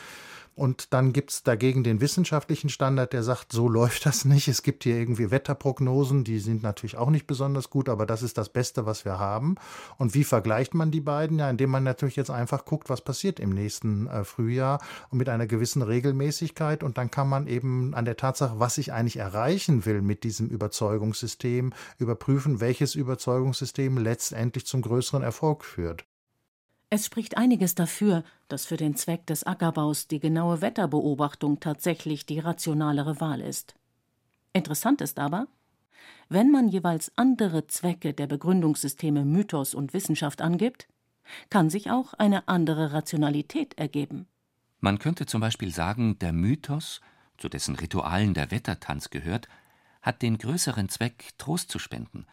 Und 0.55 0.93
dann 0.93 1.13
gibt 1.13 1.31
es 1.31 1.41
dagegen 1.41 1.83
den 1.83 1.99
wissenschaftlichen 1.99 2.69
Standard, 2.69 3.11
der 3.11 3.23
sagt, 3.23 3.51
so 3.51 3.67
läuft 3.67 4.05
das 4.05 4.23
nicht. 4.23 4.47
Es 4.47 4.61
gibt 4.61 4.83
hier 4.83 4.97
irgendwie 4.97 5.31
Wetterprognosen, 5.31 6.23
die 6.23 6.37
sind 6.39 6.61
natürlich 6.61 6.95
auch 6.95 7.09
nicht 7.09 7.25
besonders 7.25 7.71
gut, 7.71 7.89
aber 7.89 8.05
das 8.05 8.21
ist 8.21 8.37
das 8.37 8.49
Beste, 8.49 8.85
was 8.85 9.03
wir 9.03 9.17
haben. 9.17 9.55
Und 9.97 10.13
wie 10.13 10.23
vergleicht 10.23 10.75
man 10.75 10.91
die 10.91 11.01
beiden? 11.01 11.39
Ja, 11.39 11.49
indem 11.49 11.71
man 11.71 11.83
natürlich 11.83 12.15
jetzt 12.15 12.29
einfach 12.29 12.65
guckt, 12.65 12.89
was 12.89 13.01
passiert 13.01 13.39
im 13.39 13.49
nächsten 13.49 14.05
äh, 14.05 14.23
Frühjahr 14.23 14.79
und 15.09 15.17
mit 15.17 15.27
einer 15.27 15.47
gewissen 15.47 15.81
Regelmäßigkeit. 15.81 16.83
Und 16.83 16.99
dann 16.99 17.09
kann 17.09 17.27
man 17.27 17.47
eben 17.47 17.95
an 17.95 18.05
der 18.05 18.17
Tatsache, 18.17 18.59
was 18.59 18.77
ich 18.77 18.93
eigentlich 18.93 19.17
erreichen 19.17 19.85
will 19.85 20.03
mit 20.03 20.23
diesem 20.23 20.49
Überzeugungssystem, 20.49 21.73
überprüfen, 21.97 22.59
welches 22.59 22.93
Überzeugungssystem 22.93 23.97
letztendlich 23.97 24.67
zum 24.67 24.83
größeren 24.83 25.23
Erfolg 25.23 25.65
führt. 25.65 26.05
Es 26.95 27.07
spricht 27.07 27.37
einiges 27.37 27.73
dafür, 27.73 28.23
dass 28.49 28.67
für 28.67 28.77
den 28.77 28.95
Zweck 28.95 29.25
des 29.25 29.45
Ackerbaus 29.45 30.07
die 30.07 30.19
genaue 30.19 30.61
Wetterbeobachtung 30.61 31.59
tatsächlich 31.59 32.27
die 32.27 32.37
rationalere 32.37 33.19
Wahl 33.19 33.41
ist. 33.41 33.73
Interessant 34.53 35.01
ist 35.01 35.17
aber, 35.17 35.47
wenn 36.29 36.51
man 36.51 36.67
jeweils 36.67 37.11
andere 37.15 37.65
Zwecke 37.65 38.13
der 38.13 38.27
Begründungssysteme 38.27 39.25
Mythos 39.25 39.73
und 39.73 39.95
Wissenschaft 39.95 40.39
angibt, 40.39 40.87
kann 41.49 41.71
sich 41.71 41.89
auch 41.89 42.13
eine 42.13 42.47
andere 42.47 42.93
Rationalität 42.93 43.75
ergeben. 43.79 44.27
Man 44.79 44.99
könnte 44.99 45.25
zum 45.25 45.41
Beispiel 45.41 45.73
sagen, 45.73 46.19
der 46.19 46.31
Mythos, 46.31 47.01
zu 47.39 47.49
dessen 47.49 47.73
Ritualen 47.73 48.35
der 48.35 48.51
Wettertanz 48.51 49.09
gehört, 49.09 49.47
hat 50.03 50.21
den 50.21 50.37
größeren 50.37 50.89
Zweck, 50.89 51.29
Trost 51.39 51.71
zu 51.71 51.79
spenden, 51.79 52.27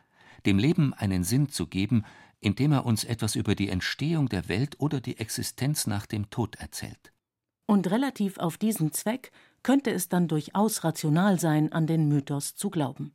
dem 0.44 0.58
Leben 0.58 0.92
einen 0.92 1.24
Sinn 1.24 1.48
zu 1.48 1.66
geben, 1.66 2.04
indem 2.40 2.72
er 2.72 2.86
uns 2.86 3.04
etwas 3.04 3.36
über 3.36 3.54
die 3.54 3.68
Entstehung 3.68 4.28
der 4.28 4.48
Welt 4.48 4.80
oder 4.80 5.00
die 5.00 5.18
Existenz 5.18 5.86
nach 5.86 6.06
dem 6.06 6.30
Tod 6.30 6.56
erzählt. 6.56 7.12
Und 7.66 7.90
relativ 7.90 8.38
auf 8.38 8.58
diesen 8.58 8.92
Zweck 8.92 9.30
könnte 9.62 9.90
es 9.90 10.08
dann 10.08 10.26
durchaus 10.26 10.82
rational 10.82 11.38
sein, 11.38 11.70
an 11.72 11.86
den 11.86 12.08
Mythos 12.08 12.54
zu 12.54 12.70
glauben. 12.70 13.12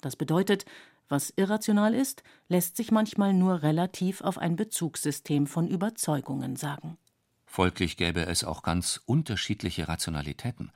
Das 0.00 0.16
bedeutet, 0.16 0.64
was 1.08 1.32
irrational 1.36 1.92
ist, 1.92 2.22
lässt 2.48 2.76
sich 2.76 2.90
manchmal 2.90 3.34
nur 3.34 3.62
relativ 3.62 4.22
auf 4.22 4.38
ein 4.38 4.56
Bezugssystem 4.56 5.46
von 5.46 5.68
Überzeugungen 5.68 6.56
sagen. 6.56 6.96
Folglich 7.44 7.98
gäbe 7.98 8.24
es 8.24 8.44
auch 8.44 8.62
ganz 8.62 9.00
unterschiedliche 9.04 9.88
Rationalitäten. 9.88 10.70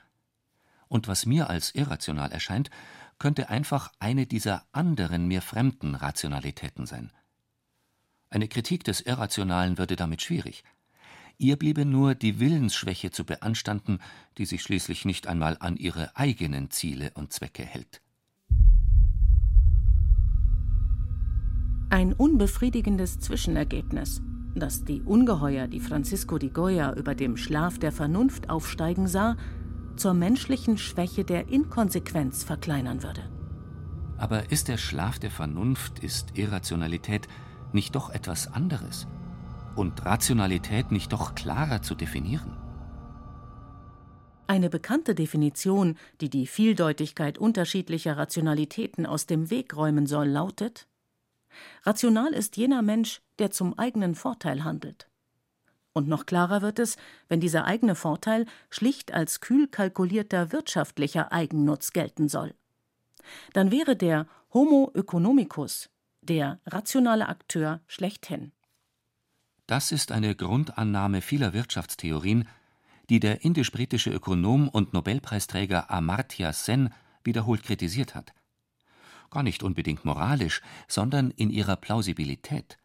Und 0.88 1.08
was 1.08 1.24
mir 1.24 1.48
als 1.48 1.74
irrational 1.74 2.32
erscheint, 2.32 2.70
könnte 3.18 3.48
einfach 3.48 3.92
eine 3.98 4.26
dieser 4.26 4.66
anderen 4.72 5.26
mir 5.26 5.40
fremden 5.40 5.94
Rationalitäten 5.94 6.84
sein– 6.84 7.12
eine 8.36 8.48
Kritik 8.48 8.84
des 8.84 9.00
Irrationalen 9.00 9.78
würde 9.78 9.96
damit 9.96 10.20
schwierig. 10.20 10.62
Ihr 11.38 11.56
bliebe 11.56 11.86
nur 11.86 12.14
die 12.14 12.38
Willensschwäche 12.38 13.10
zu 13.10 13.24
beanstanden, 13.24 13.98
die 14.36 14.44
sich 14.44 14.62
schließlich 14.62 15.06
nicht 15.06 15.26
einmal 15.26 15.56
an 15.60 15.76
ihre 15.76 16.14
eigenen 16.16 16.70
Ziele 16.70 17.12
und 17.14 17.32
Zwecke 17.32 17.64
hält. 17.64 18.02
Ein 21.88 22.12
unbefriedigendes 22.12 23.20
Zwischenergebnis, 23.20 24.20
das 24.54 24.84
die 24.84 25.00
Ungeheuer, 25.00 25.66
die 25.66 25.80
Francisco 25.80 26.36
de 26.36 26.50
Goya 26.50 26.92
über 26.92 27.14
dem 27.14 27.38
Schlaf 27.38 27.78
der 27.78 27.92
Vernunft 27.92 28.50
aufsteigen 28.50 29.08
sah, 29.08 29.36
zur 29.96 30.12
menschlichen 30.12 30.76
Schwäche 30.76 31.24
der 31.24 31.48
Inkonsequenz 31.48 32.44
verkleinern 32.44 33.02
würde. 33.02 33.22
Aber 34.18 34.50
ist 34.50 34.68
der 34.68 34.76
Schlaf 34.76 35.18
der 35.18 35.30
Vernunft, 35.30 36.00
ist 36.00 36.36
Irrationalität 36.36 37.28
nicht 37.76 37.94
doch 37.94 38.10
etwas 38.10 38.52
anderes? 38.52 39.06
Und 39.76 40.04
Rationalität 40.04 40.90
nicht 40.90 41.12
doch 41.12 41.36
klarer 41.36 41.82
zu 41.82 41.94
definieren? 41.94 42.56
Eine 44.48 44.70
bekannte 44.70 45.14
Definition, 45.14 45.96
die 46.20 46.30
die 46.30 46.46
Vieldeutigkeit 46.46 47.38
unterschiedlicher 47.38 48.16
Rationalitäten 48.16 49.06
aus 49.06 49.26
dem 49.26 49.50
Weg 49.50 49.76
räumen 49.76 50.06
soll, 50.06 50.26
lautet 50.26 50.88
Rational 51.84 52.32
ist 52.32 52.56
jener 52.56 52.82
Mensch, 52.82 53.22
der 53.38 53.50
zum 53.50 53.78
eigenen 53.78 54.14
Vorteil 54.14 54.64
handelt. 54.64 55.08
Und 55.92 56.08
noch 56.08 56.26
klarer 56.26 56.60
wird 56.62 56.78
es, 56.78 56.96
wenn 57.28 57.40
dieser 57.40 57.64
eigene 57.64 57.94
Vorteil 57.94 58.44
schlicht 58.68 59.14
als 59.14 59.40
kühl 59.40 59.66
kalkulierter 59.66 60.52
wirtschaftlicher 60.52 61.32
Eigennutz 61.32 61.92
gelten 61.92 62.28
soll. 62.28 62.54
Dann 63.52 63.70
wäre 63.70 63.96
der 63.96 64.26
Homo 64.52 64.92
economicus 64.94 65.88
der 66.26 66.60
rationale 66.66 67.28
Akteur 67.28 67.80
schlechthin. 67.86 68.52
Das 69.66 69.90
ist 69.92 70.12
eine 70.12 70.34
Grundannahme 70.34 71.22
vieler 71.22 71.52
Wirtschaftstheorien, 71.52 72.48
die 73.08 73.20
der 73.20 73.44
indisch-britische 73.44 74.10
Ökonom 74.10 74.68
und 74.68 74.92
Nobelpreisträger 74.92 75.90
Amartya 75.90 76.52
Sen 76.52 76.92
wiederholt 77.24 77.62
kritisiert 77.62 78.14
hat. 78.14 78.32
Gar 79.30 79.42
nicht 79.42 79.62
unbedingt 79.62 80.04
moralisch, 80.04 80.62
sondern 80.86 81.30
in 81.30 81.50
ihrer 81.50 81.76
Plausibilität. 81.76 82.78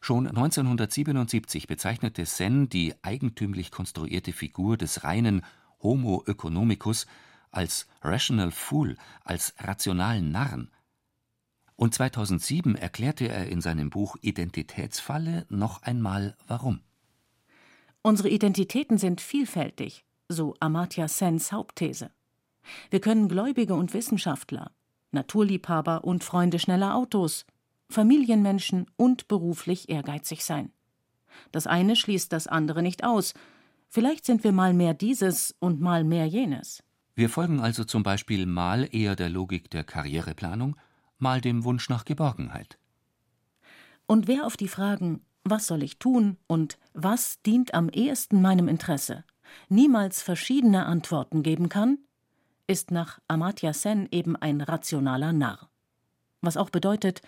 Schon 0.00 0.26
1977 0.26 1.66
bezeichnete 1.66 2.24
Sen 2.24 2.70
die 2.70 2.94
eigentümlich 3.02 3.70
konstruierte 3.70 4.32
Figur 4.32 4.78
des 4.78 5.04
reinen 5.04 5.44
Homo 5.82 6.24
economicus 6.26 7.06
als 7.50 7.86
rational 8.00 8.50
fool, 8.50 8.96
als 9.24 9.54
rationalen 9.58 10.30
Narren 10.30 10.70
und 11.80 11.94
2007 11.94 12.74
erklärte 12.74 13.26
er 13.26 13.46
in 13.46 13.62
seinem 13.62 13.88
Buch 13.88 14.16
Identitätsfalle 14.20 15.46
noch 15.48 15.82
einmal 15.82 16.36
warum. 16.46 16.80
Unsere 18.02 18.28
Identitäten 18.28 18.98
sind 18.98 19.22
vielfältig, 19.22 20.04
so 20.28 20.54
Amartya 20.60 21.08
Sens 21.08 21.52
Hauptthese. 21.52 22.10
Wir 22.90 23.00
können 23.00 23.30
Gläubige 23.30 23.72
und 23.72 23.94
Wissenschaftler, 23.94 24.72
Naturliebhaber 25.12 26.04
und 26.04 26.22
Freunde 26.22 26.58
schneller 26.58 26.94
Autos, 26.94 27.46
Familienmenschen 27.88 28.84
und 28.96 29.26
beruflich 29.26 29.88
ehrgeizig 29.88 30.44
sein. 30.44 30.72
Das 31.50 31.66
eine 31.66 31.96
schließt 31.96 32.30
das 32.30 32.46
andere 32.46 32.82
nicht 32.82 33.04
aus. 33.04 33.32
Vielleicht 33.88 34.26
sind 34.26 34.44
wir 34.44 34.52
mal 34.52 34.74
mehr 34.74 34.92
dieses 34.92 35.56
und 35.60 35.80
mal 35.80 36.04
mehr 36.04 36.26
jenes. 36.26 36.82
Wir 37.14 37.30
folgen 37.30 37.58
also 37.58 37.84
zum 37.84 38.02
Beispiel 38.02 38.44
mal 38.44 38.86
eher 38.92 39.16
der 39.16 39.30
Logik 39.30 39.70
der 39.70 39.84
Karriereplanung 39.84 40.76
mal 41.20 41.40
dem 41.40 41.64
Wunsch 41.64 41.88
nach 41.88 42.04
Geborgenheit. 42.04 42.78
Und 44.06 44.26
wer 44.28 44.46
auf 44.46 44.56
die 44.56 44.68
Fragen 44.68 45.20
Was 45.44 45.66
soll 45.66 45.82
ich 45.82 45.98
tun 45.98 46.36
und 46.46 46.78
was 46.92 47.40
dient 47.42 47.72
am 47.74 47.88
ehesten 47.88 48.42
meinem 48.42 48.68
Interesse 48.68 49.24
niemals 49.68 50.22
verschiedene 50.22 50.86
Antworten 50.86 51.42
geben 51.42 51.68
kann, 51.68 51.98
ist 52.66 52.90
nach 52.90 53.18
Amartya 53.26 53.72
Sen 53.72 54.08
eben 54.12 54.36
ein 54.36 54.60
rationaler 54.60 55.32
Narr. 55.32 55.70
Was 56.40 56.56
auch 56.56 56.70
bedeutet, 56.70 57.20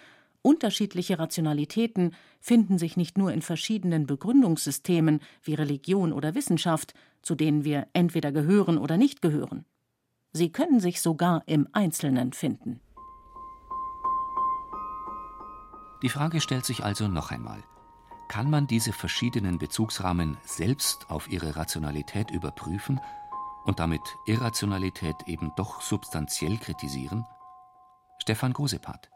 unterschiedliche 0.42 1.18
Rationalitäten 1.18 2.14
finden 2.40 2.78
sich 2.78 2.96
nicht 2.96 3.18
nur 3.18 3.32
in 3.32 3.42
verschiedenen 3.42 4.06
Begründungssystemen 4.06 5.20
wie 5.42 5.54
Religion 5.54 6.12
oder 6.12 6.34
Wissenschaft, 6.34 6.94
zu 7.22 7.34
denen 7.34 7.64
wir 7.64 7.87
entweder 7.92 8.32
gehören 8.32 8.78
oder 8.78 8.96
nicht 8.96 9.22
gehören. 9.22 9.64
Sie 10.32 10.50
können 10.50 10.80
sich 10.80 11.00
sogar 11.00 11.42
im 11.46 11.68
Einzelnen 11.72 12.32
finden. 12.32 12.80
Die 16.02 16.09
Frage 16.09 16.40
stellt 16.40 16.66
sich 16.66 16.85
also 16.85 17.06
noch 17.06 17.30
einmal. 17.30 17.62
Kann 18.28 18.50
man 18.50 18.66
diese 18.66 18.92
verschiedenen 18.92 19.59
Bezugsrahmen 19.59 20.37
selbst 20.44 21.11
auf 21.11 21.30
ihre 21.30 21.54
Rationalität 21.54 22.30
überprüfen 22.30 23.00
und 23.64 23.78
damit 23.78 24.00
Irrationalität 24.26 25.16
eben 25.26 25.52
doch 25.56 25.80
substanziell 25.80 26.59
kritisieren? 26.59 27.25
Stefan 28.18 28.52
Gosepat 28.52 29.12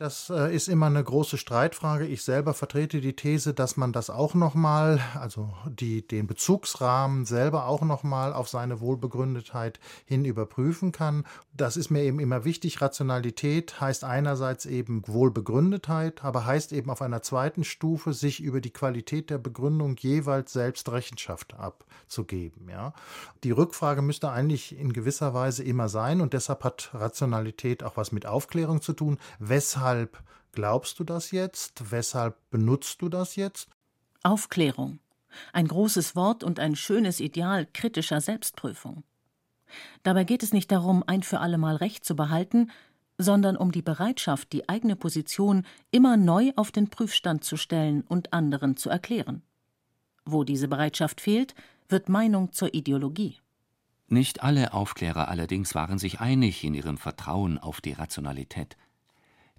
das 0.00 0.30
äh, 0.30 0.54
ist 0.54 0.68
immer 0.68 0.86
eine 0.86 1.04
große 1.04 1.36
Streitfrage. 1.36 2.06
Ich 2.06 2.22
selber 2.22 2.54
vertrete 2.54 3.02
die 3.02 3.14
These, 3.14 3.52
dass 3.52 3.76
man 3.76 3.92
das 3.92 4.08
auch 4.08 4.32
nochmal, 4.32 4.98
also 5.20 5.52
die, 5.66 6.06
den 6.06 6.26
Bezugsrahmen 6.26 7.26
selber 7.26 7.66
auch 7.66 7.82
nochmal 7.82 8.32
auf 8.32 8.48
seine 8.48 8.80
Wohlbegründetheit 8.80 9.78
hin 10.06 10.24
überprüfen 10.24 10.90
kann. 10.90 11.26
Das 11.52 11.76
ist 11.76 11.90
mir 11.90 12.02
eben 12.02 12.18
immer 12.18 12.46
wichtig. 12.46 12.80
Rationalität 12.80 13.78
heißt 13.78 14.04
einerseits 14.04 14.64
eben 14.64 15.02
Wohlbegründetheit, 15.06 16.24
aber 16.24 16.46
heißt 16.46 16.72
eben 16.72 16.88
auf 16.88 17.02
einer 17.02 17.20
zweiten 17.20 17.62
Stufe, 17.62 18.14
sich 18.14 18.40
über 18.40 18.62
die 18.62 18.72
Qualität 18.72 19.28
der 19.28 19.36
Begründung 19.36 19.96
jeweils 19.98 20.54
selbst 20.54 20.90
Rechenschaft 20.90 21.52
abzugeben. 21.52 22.70
Ja. 22.70 22.94
Die 23.44 23.50
Rückfrage 23.50 24.00
müsste 24.00 24.30
eigentlich 24.30 24.78
in 24.78 24.94
gewisser 24.94 25.34
Weise 25.34 25.62
immer 25.62 25.90
sein 25.90 26.22
und 26.22 26.32
deshalb 26.32 26.64
hat 26.64 26.88
Rationalität 26.94 27.82
auch 27.82 27.98
was 27.98 28.12
mit 28.12 28.24
Aufklärung 28.24 28.80
zu 28.80 28.94
tun. 28.94 29.18
Weshalb 29.38 29.89
Weshalb 29.90 30.22
glaubst 30.52 31.00
du 31.00 31.04
das 31.04 31.32
jetzt? 31.32 31.90
Weshalb 31.90 32.36
benutzt 32.50 33.02
du 33.02 33.08
das 33.08 33.34
jetzt? 33.34 33.68
Aufklärung. 34.22 35.00
Ein 35.52 35.66
großes 35.66 36.14
Wort 36.14 36.44
und 36.44 36.60
ein 36.60 36.76
schönes 36.76 37.18
Ideal 37.18 37.66
kritischer 37.66 38.20
Selbstprüfung. 38.20 39.02
Dabei 40.04 40.22
geht 40.22 40.44
es 40.44 40.52
nicht 40.52 40.70
darum, 40.70 41.02
ein 41.08 41.24
für 41.24 41.40
allemal 41.40 41.74
Recht 41.74 42.04
zu 42.04 42.14
behalten, 42.14 42.70
sondern 43.18 43.56
um 43.56 43.72
die 43.72 43.82
Bereitschaft, 43.82 44.52
die 44.52 44.68
eigene 44.68 44.94
Position 44.94 45.66
immer 45.90 46.16
neu 46.16 46.52
auf 46.54 46.70
den 46.70 46.88
Prüfstand 46.88 47.42
zu 47.42 47.56
stellen 47.56 48.02
und 48.02 48.32
anderen 48.32 48.76
zu 48.76 48.90
erklären. 48.90 49.42
Wo 50.24 50.44
diese 50.44 50.68
Bereitschaft 50.68 51.20
fehlt, 51.20 51.56
wird 51.88 52.08
Meinung 52.08 52.52
zur 52.52 52.74
Ideologie. 52.74 53.38
Nicht 54.06 54.44
alle 54.44 54.72
Aufklärer 54.72 55.26
allerdings 55.28 55.74
waren 55.74 55.98
sich 55.98 56.20
einig 56.20 56.62
in 56.62 56.74
ihrem 56.74 56.96
Vertrauen 56.96 57.58
auf 57.58 57.80
die 57.80 57.92
Rationalität. 57.92 58.76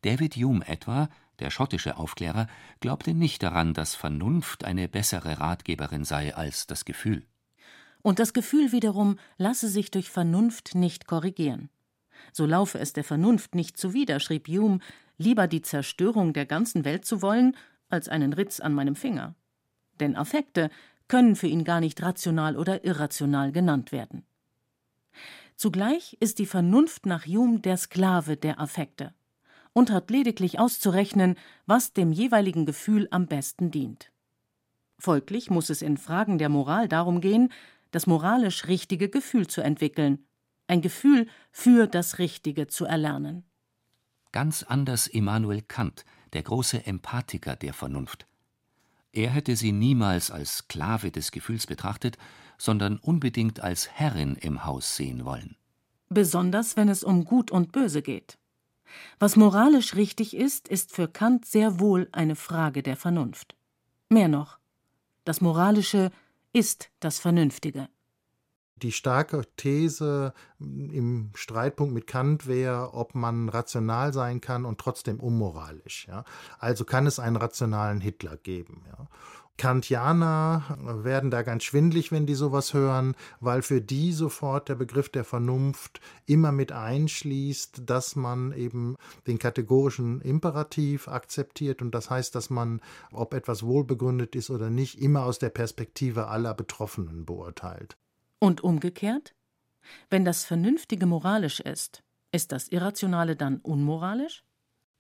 David 0.01 0.35
Hume 0.35 0.67
etwa, 0.67 1.09
der 1.39 1.51
schottische 1.51 1.97
Aufklärer, 1.97 2.47
glaubte 2.79 3.13
nicht 3.13 3.43
daran, 3.43 3.73
dass 3.73 3.95
Vernunft 3.95 4.63
eine 4.63 4.87
bessere 4.87 5.39
Ratgeberin 5.39 6.05
sei 6.05 6.35
als 6.35 6.67
das 6.67 6.85
Gefühl. 6.85 7.25
Und 8.01 8.17
das 8.17 8.33
Gefühl 8.33 8.71
wiederum 8.71 9.19
lasse 9.37 9.69
sich 9.69 9.91
durch 9.91 10.09
Vernunft 10.09 10.73
nicht 10.73 11.05
korrigieren. 11.05 11.69
So 12.33 12.45
laufe 12.45 12.79
es 12.79 12.93
der 12.93 13.03
Vernunft 13.03 13.53
nicht 13.53 13.77
zuwider, 13.77 14.19
schrieb 14.19 14.47
Hume, 14.47 14.79
lieber 15.17 15.47
die 15.47 15.61
Zerstörung 15.61 16.33
der 16.33 16.47
ganzen 16.47 16.83
Welt 16.83 17.05
zu 17.05 17.21
wollen, 17.21 17.55
als 17.89 18.09
einen 18.09 18.33
Ritz 18.33 18.59
an 18.59 18.73
meinem 18.73 18.95
Finger. 18.95 19.35
Denn 19.99 20.15
Affekte 20.15 20.71
können 21.07 21.35
für 21.35 21.47
ihn 21.47 21.63
gar 21.63 21.79
nicht 21.79 22.01
rational 22.01 22.57
oder 22.57 22.85
irrational 22.85 23.51
genannt 23.51 23.91
werden. 23.91 24.23
Zugleich 25.55 26.17
ist 26.19 26.39
die 26.39 26.45
Vernunft 26.47 27.05
nach 27.05 27.27
Hume 27.27 27.59
der 27.59 27.77
Sklave 27.77 28.37
der 28.37 28.59
Affekte 28.59 29.13
und 29.73 29.91
hat 29.91 30.09
lediglich 30.09 30.59
auszurechnen, 30.59 31.35
was 31.65 31.93
dem 31.93 32.11
jeweiligen 32.11 32.65
Gefühl 32.65 33.07
am 33.11 33.27
besten 33.27 33.71
dient. 33.71 34.11
Folglich 34.99 35.49
muss 35.49 35.69
es 35.69 35.81
in 35.81 35.97
Fragen 35.97 36.37
der 36.37 36.49
Moral 36.49 36.87
darum 36.87 37.21
gehen, 37.21 37.51
das 37.91 38.07
moralisch 38.07 38.67
richtige 38.67 39.09
Gefühl 39.09 39.47
zu 39.47 39.61
entwickeln, 39.61 40.25
ein 40.67 40.81
Gefühl 40.81 41.27
für 41.51 41.87
das 41.87 42.19
Richtige 42.19 42.67
zu 42.67 42.85
erlernen. 42.85 43.43
Ganz 44.31 44.63
anders 44.63 45.07
Immanuel 45.07 45.61
Kant, 45.61 46.05
der 46.33 46.43
große 46.43 46.85
Empathiker 46.85 47.55
der 47.55 47.73
Vernunft. 47.73 48.27
Er 49.11 49.31
hätte 49.31 49.57
sie 49.57 49.73
niemals 49.73 50.31
als 50.31 50.59
Sklave 50.59 51.11
des 51.11 51.31
Gefühls 51.31 51.67
betrachtet, 51.67 52.17
sondern 52.57 52.97
unbedingt 52.97 53.59
als 53.59 53.89
Herrin 53.89 54.35
im 54.35 54.63
Haus 54.63 54.95
sehen 54.95 55.25
wollen. 55.25 55.57
Besonders 56.07 56.77
wenn 56.77 56.87
es 56.87 57.03
um 57.03 57.25
Gut 57.25 57.51
und 57.51 57.71
Böse 57.71 58.01
geht. 58.01 58.37
Was 59.19 59.35
moralisch 59.35 59.95
richtig 59.95 60.35
ist, 60.35 60.67
ist 60.67 60.91
für 60.91 61.07
Kant 61.07 61.45
sehr 61.45 61.79
wohl 61.79 62.09
eine 62.11 62.35
Frage 62.35 62.83
der 62.83 62.97
Vernunft. 62.97 63.55
Mehr 64.09 64.27
noch, 64.27 64.59
das 65.23 65.41
Moralische 65.41 66.11
ist 66.53 66.89
das 66.99 67.19
Vernünftige. 67.19 67.87
Die 68.75 68.91
starke 68.91 69.43
These 69.57 70.33
im 70.59 71.29
Streitpunkt 71.35 71.93
mit 71.93 72.07
Kant 72.07 72.47
wäre, 72.47 72.95
ob 72.95 73.13
man 73.13 73.47
rational 73.47 74.11
sein 74.11 74.41
kann 74.41 74.65
und 74.65 74.79
trotzdem 74.79 75.19
unmoralisch. 75.19 76.07
Ja? 76.07 76.25
Also 76.57 76.83
kann 76.83 77.05
es 77.05 77.19
einen 77.19 77.35
rationalen 77.35 78.01
Hitler 78.01 78.37
geben. 78.37 78.83
Ja? 78.87 79.07
Kantianer 79.61 80.75
werden 81.03 81.29
da 81.29 81.43
ganz 81.43 81.65
schwindlig, 81.65 82.11
wenn 82.11 82.25
die 82.25 82.33
sowas 82.33 82.73
hören, 82.73 83.13
weil 83.41 83.61
für 83.61 83.79
die 83.79 84.11
sofort 84.11 84.69
der 84.69 84.73
Begriff 84.73 85.09
der 85.09 85.23
Vernunft 85.23 86.01
immer 86.25 86.51
mit 86.51 86.71
einschließt, 86.71 87.83
dass 87.85 88.15
man 88.15 88.53
eben 88.53 88.95
den 89.27 89.37
kategorischen 89.37 90.19
Imperativ 90.21 91.07
akzeptiert 91.07 91.83
und 91.83 91.93
das 91.93 92.09
heißt, 92.09 92.33
dass 92.33 92.49
man, 92.49 92.81
ob 93.11 93.35
etwas 93.35 93.61
wohlbegründet 93.61 94.35
ist 94.35 94.49
oder 94.49 94.71
nicht, 94.71 94.99
immer 94.99 95.25
aus 95.25 95.37
der 95.37 95.49
Perspektive 95.49 96.27
aller 96.29 96.55
Betroffenen 96.55 97.27
beurteilt. 97.27 97.97
Und 98.39 98.61
umgekehrt? 98.61 99.35
Wenn 100.09 100.25
das 100.25 100.43
Vernünftige 100.43 101.05
moralisch 101.05 101.59
ist, 101.59 102.01
ist 102.31 102.51
das 102.51 102.67
Irrationale 102.69 103.35
dann 103.35 103.57
unmoralisch? 103.57 104.43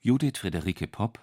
Judith 0.01 0.37
Friederike 0.37 0.85
Popp 0.85 1.19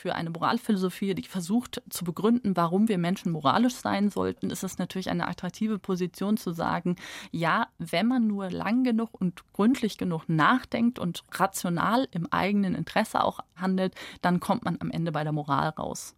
für 0.00 0.14
eine 0.14 0.30
Moralphilosophie, 0.30 1.14
die 1.14 1.24
versucht 1.24 1.82
zu 1.90 2.04
begründen, 2.04 2.56
warum 2.56 2.88
wir 2.88 2.98
Menschen 2.98 3.32
moralisch 3.32 3.74
sein 3.74 4.08
sollten, 4.08 4.50
ist 4.50 4.64
es 4.64 4.78
natürlich 4.78 5.10
eine 5.10 5.28
attraktive 5.28 5.78
Position 5.78 6.38
zu 6.38 6.52
sagen, 6.52 6.96
ja, 7.30 7.68
wenn 7.78 8.06
man 8.06 8.26
nur 8.26 8.50
lang 8.50 8.82
genug 8.82 9.20
und 9.20 9.44
gründlich 9.52 9.98
genug 9.98 10.28
nachdenkt 10.28 10.98
und 10.98 11.24
rational 11.32 12.08
im 12.12 12.26
eigenen 12.32 12.74
Interesse 12.74 13.22
auch 13.22 13.40
handelt, 13.54 13.94
dann 14.22 14.40
kommt 14.40 14.64
man 14.64 14.78
am 14.80 14.90
Ende 14.90 15.12
bei 15.12 15.22
der 15.22 15.32
Moral 15.32 15.68
raus. 15.68 16.16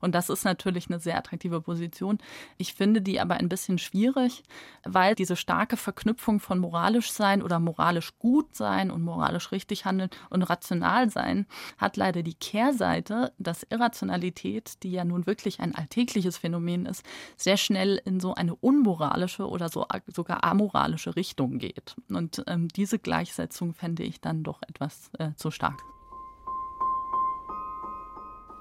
Und 0.00 0.14
das 0.14 0.28
ist 0.28 0.44
natürlich 0.44 0.88
eine 0.88 1.00
sehr 1.00 1.16
attraktive 1.16 1.60
Position. 1.60 2.18
Ich 2.58 2.74
finde 2.74 3.02
die 3.02 3.20
aber 3.20 3.34
ein 3.34 3.48
bisschen 3.48 3.78
schwierig, 3.78 4.42
weil 4.84 5.14
diese 5.14 5.36
starke 5.36 5.76
Verknüpfung 5.76 6.40
von 6.40 6.58
moralisch 6.58 7.12
sein 7.12 7.42
oder 7.42 7.58
moralisch 7.58 8.18
gut 8.18 8.54
sein 8.54 8.90
und 8.90 9.02
moralisch 9.02 9.52
richtig 9.52 9.84
handeln 9.84 10.10
und 10.30 10.42
rational 10.42 11.10
sein 11.10 11.46
hat 11.78 11.96
leider 11.96 12.22
die 12.22 12.34
Kehrseite, 12.34 13.32
dass 13.38 13.66
Irrationalität, 13.68 14.82
die 14.82 14.92
ja 14.92 15.04
nun 15.04 15.26
wirklich 15.26 15.60
ein 15.60 15.74
alltägliches 15.74 16.38
Phänomen 16.38 16.86
ist, 16.86 17.04
sehr 17.36 17.56
schnell 17.56 18.00
in 18.04 18.20
so 18.20 18.34
eine 18.34 18.54
unmoralische 18.54 19.48
oder 19.48 19.68
so 19.68 19.86
sogar 20.06 20.44
amoralische 20.44 21.16
Richtung 21.16 21.58
geht. 21.58 21.96
Und 22.08 22.42
ähm, 22.46 22.68
diese 22.68 22.98
Gleichsetzung 22.98 23.74
fände 23.74 24.02
ich 24.02 24.20
dann 24.20 24.42
doch 24.42 24.62
etwas 24.62 25.10
äh, 25.18 25.30
zu 25.36 25.50
stark. 25.50 25.80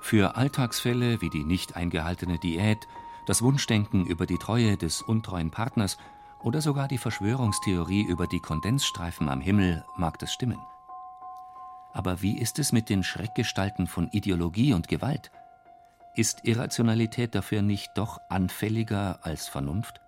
Für 0.01 0.35
Alltagsfälle 0.35 1.21
wie 1.21 1.29
die 1.29 1.43
nicht 1.43 1.75
eingehaltene 1.75 2.39
Diät, 2.39 2.87
das 3.25 3.41
Wunschdenken 3.41 4.05
über 4.05 4.25
die 4.25 4.37
Treue 4.37 4.77
des 4.77 5.01
untreuen 5.01 5.51
Partners 5.51 5.97
oder 6.41 6.61
sogar 6.61 6.87
die 6.87 6.97
Verschwörungstheorie 6.97 8.03
über 8.03 8.27
die 8.27 8.39
Kondensstreifen 8.39 9.29
am 9.29 9.41
Himmel 9.41 9.85
mag 9.97 10.17
das 10.19 10.31
stimmen. 10.31 10.59
Aber 11.93 12.21
wie 12.21 12.37
ist 12.37 12.59
es 12.59 12.71
mit 12.71 12.89
den 12.89 13.03
Schreckgestalten 13.03 13.87
von 13.87 14.09
Ideologie 14.11 14.73
und 14.73 14.87
Gewalt? 14.87 15.31
Ist 16.15 16.39
Irrationalität 16.43 17.35
dafür 17.35 17.61
nicht 17.61 17.91
doch 17.95 18.19
anfälliger 18.29 19.19
als 19.23 19.47
Vernunft? 19.47 20.01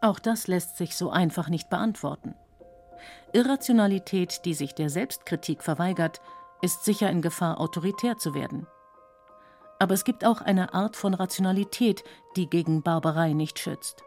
Auch 0.00 0.18
das 0.18 0.46
lässt 0.46 0.76
sich 0.76 0.96
so 0.96 1.10
einfach 1.10 1.48
nicht 1.48 1.70
beantworten. 1.70 2.34
Irrationalität, 3.32 4.44
die 4.44 4.54
sich 4.54 4.74
der 4.74 4.90
Selbstkritik 4.90 5.62
verweigert, 5.62 6.20
ist 6.62 6.84
sicher 6.84 7.10
in 7.10 7.22
Gefahr, 7.22 7.60
autoritär 7.60 8.16
zu 8.16 8.34
werden. 8.34 8.66
Aber 9.78 9.94
es 9.94 10.04
gibt 10.04 10.24
auch 10.24 10.40
eine 10.40 10.74
Art 10.74 10.96
von 10.96 11.14
Rationalität, 11.14 12.02
die 12.36 12.48
gegen 12.48 12.82
Barbarei 12.82 13.32
nicht 13.32 13.58
schützt. 13.58 14.02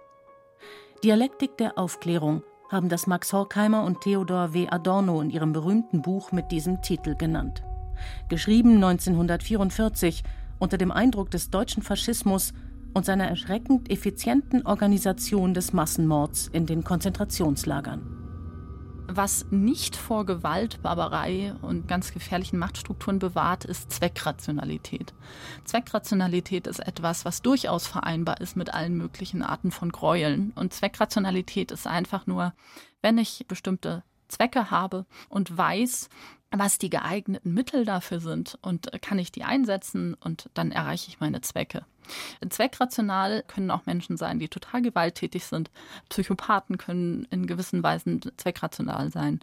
Dialektik 1.03 1.57
der 1.57 1.77
Aufklärung 1.77 2.43
haben 2.69 2.89
das 2.89 3.07
Max 3.07 3.33
Horkheimer 3.33 3.83
und 3.83 4.01
Theodor 4.01 4.53
W. 4.53 4.67
Adorno 4.69 5.21
in 5.21 5.29
ihrem 5.29 5.53
berühmten 5.53 6.01
Buch 6.01 6.31
mit 6.31 6.51
diesem 6.51 6.81
Titel 6.81 7.15
genannt. 7.15 7.63
Geschrieben 8.29 8.75
1944 8.75 10.23
unter 10.59 10.77
dem 10.77 10.91
Eindruck 10.91 11.31
des 11.31 11.49
deutschen 11.49 11.83
Faschismus 11.83 12.53
und 12.93 13.05
seiner 13.05 13.27
erschreckend 13.27 13.89
effizienten 13.89 14.65
Organisation 14.65 15.53
des 15.53 15.73
Massenmords 15.73 16.47
in 16.47 16.65
den 16.65 16.83
Konzentrationslagern. 16.83 18.18
Was 19.11 19.47
nicht 19.49 19.95
vor 19.95 20.23
Gewalt, 20.27 20.83
Barbarei 20.83 21.55
und 21.63 21.87
ganz 21.87 22.13
gefährlichen 22.13 22.59
Machtstrukturen 22.59 23.17
bewahrt, 23.17 23.65
ist 23.65 23.91
Zweckrationalität. 23.91 25.15
Zweckrationalität 25.63 26.67
ist 26.67 26.77
etwas, 26.77 27.25
was 27.25 27.41
durchaus 27.41 27.87
vereinbar 27.87 28.39
ist 28.39 28.55
mit 28.55 28.71
allen 28.71 28.95
möglichen 28.95 29.41
Arten 29.41 29.71
von 29.71 29.91
Gräueln. 29.91 30.51
Und 30.53 30.75
Zweckrationalität 30.75 31.71
ist 31.71 31.87
einfach 31.87 32.27
nur, 32.27 32.53
wenn 33.01 33.17
ich 33.17 33.45
bestimmte 33.47 34.03
Zwecke 34.27 34.69
habe 34.69 35.07
und 35.27 35.57
weiß, 35.57 36.09
was 36.51 36.77
die 36.77 36.89
geeigneten 36.89 37.53
Mittel 37.53 37.85
dafür 37.85 38.19
sind 38.19 38.57
und 38.61 38.91
kann 39.01 39.19
ich 39.19 39.31
die 39.31 39.43
einsetzen 39.43 40.15
und 40.15 40.49
dann 40.53 40.71
erreiche 40.71 41.09
ich 41.09 41.19
meine 41.19 41.41
Zwecke. 41.41 41.85
Zweckrational 42.47 43.43
können 43.47 43.69
auch 43.69 43.85
Menschen 43.85 44.17
sein, 44.17 44.39
die 44.39 44.47
total 44.47 44.81
gewalttätig 44.81 45.45
sind. 45.45 45.69
Psychopathen 46.09 46.77
können 46.77 47.27
in 47.29 47.45
gewissen 47.45 47.83
Weisen 47.83 48.21
zweckrational 48.37 49.11
sein. 49.11 49.39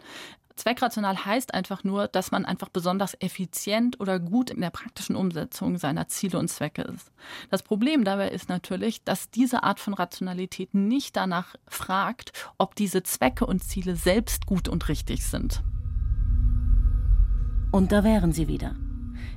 Zweckrational 0.57 1.23
heißt 1.23 1.53
einfach 1.53 1.83
nur, 1.83 2.07
dass 2.07 2.31
man 2.31 2.43
einfach 2.43 2.69
besonders 2.69 3.15
effizient 3.21 3.99
oder 3.99 4.19
gut 4.19 4.49
in 4.49 4.59
der 4.59 4.71
praktischen 4.71 5.15
Umsetzung 5.15 5.77
seiner 5.77 6.07
Ziele 6.07 6.39
und 6.39 6.49
Zwecke 6.49 6.81
ist. 6.81 7.11
Das 7.51 7.61
Problem 7.61 8.03
dabei 8.03 8.29
ist 8.29 8.49
natürlich, 8.49 9.03
dass 9.03 9.29
diese 9.29 9.63
Art 9.63 9.79
von 9.79 9.93
Rationalität 9.93 10.73
nicht 10.73 11.15
danach 11.15 11.55
fragt, 11.67 12.31
ob 12.57 12.75
diese 12.75 13.03
Zwecke 13.03 13.45
und 13.45 13.63
Ziele 13.63 13.95
selbst 13.95 14.47
gut 14.47 14.67
und 14.67 14.89
richtig 14.89 15.25
sind. 15.25 15.61
Und 17.77 17.91
da 17.91 18.03
wären 18.03 18.31
sie 18.31 18.47
wieder. 18.47 18.71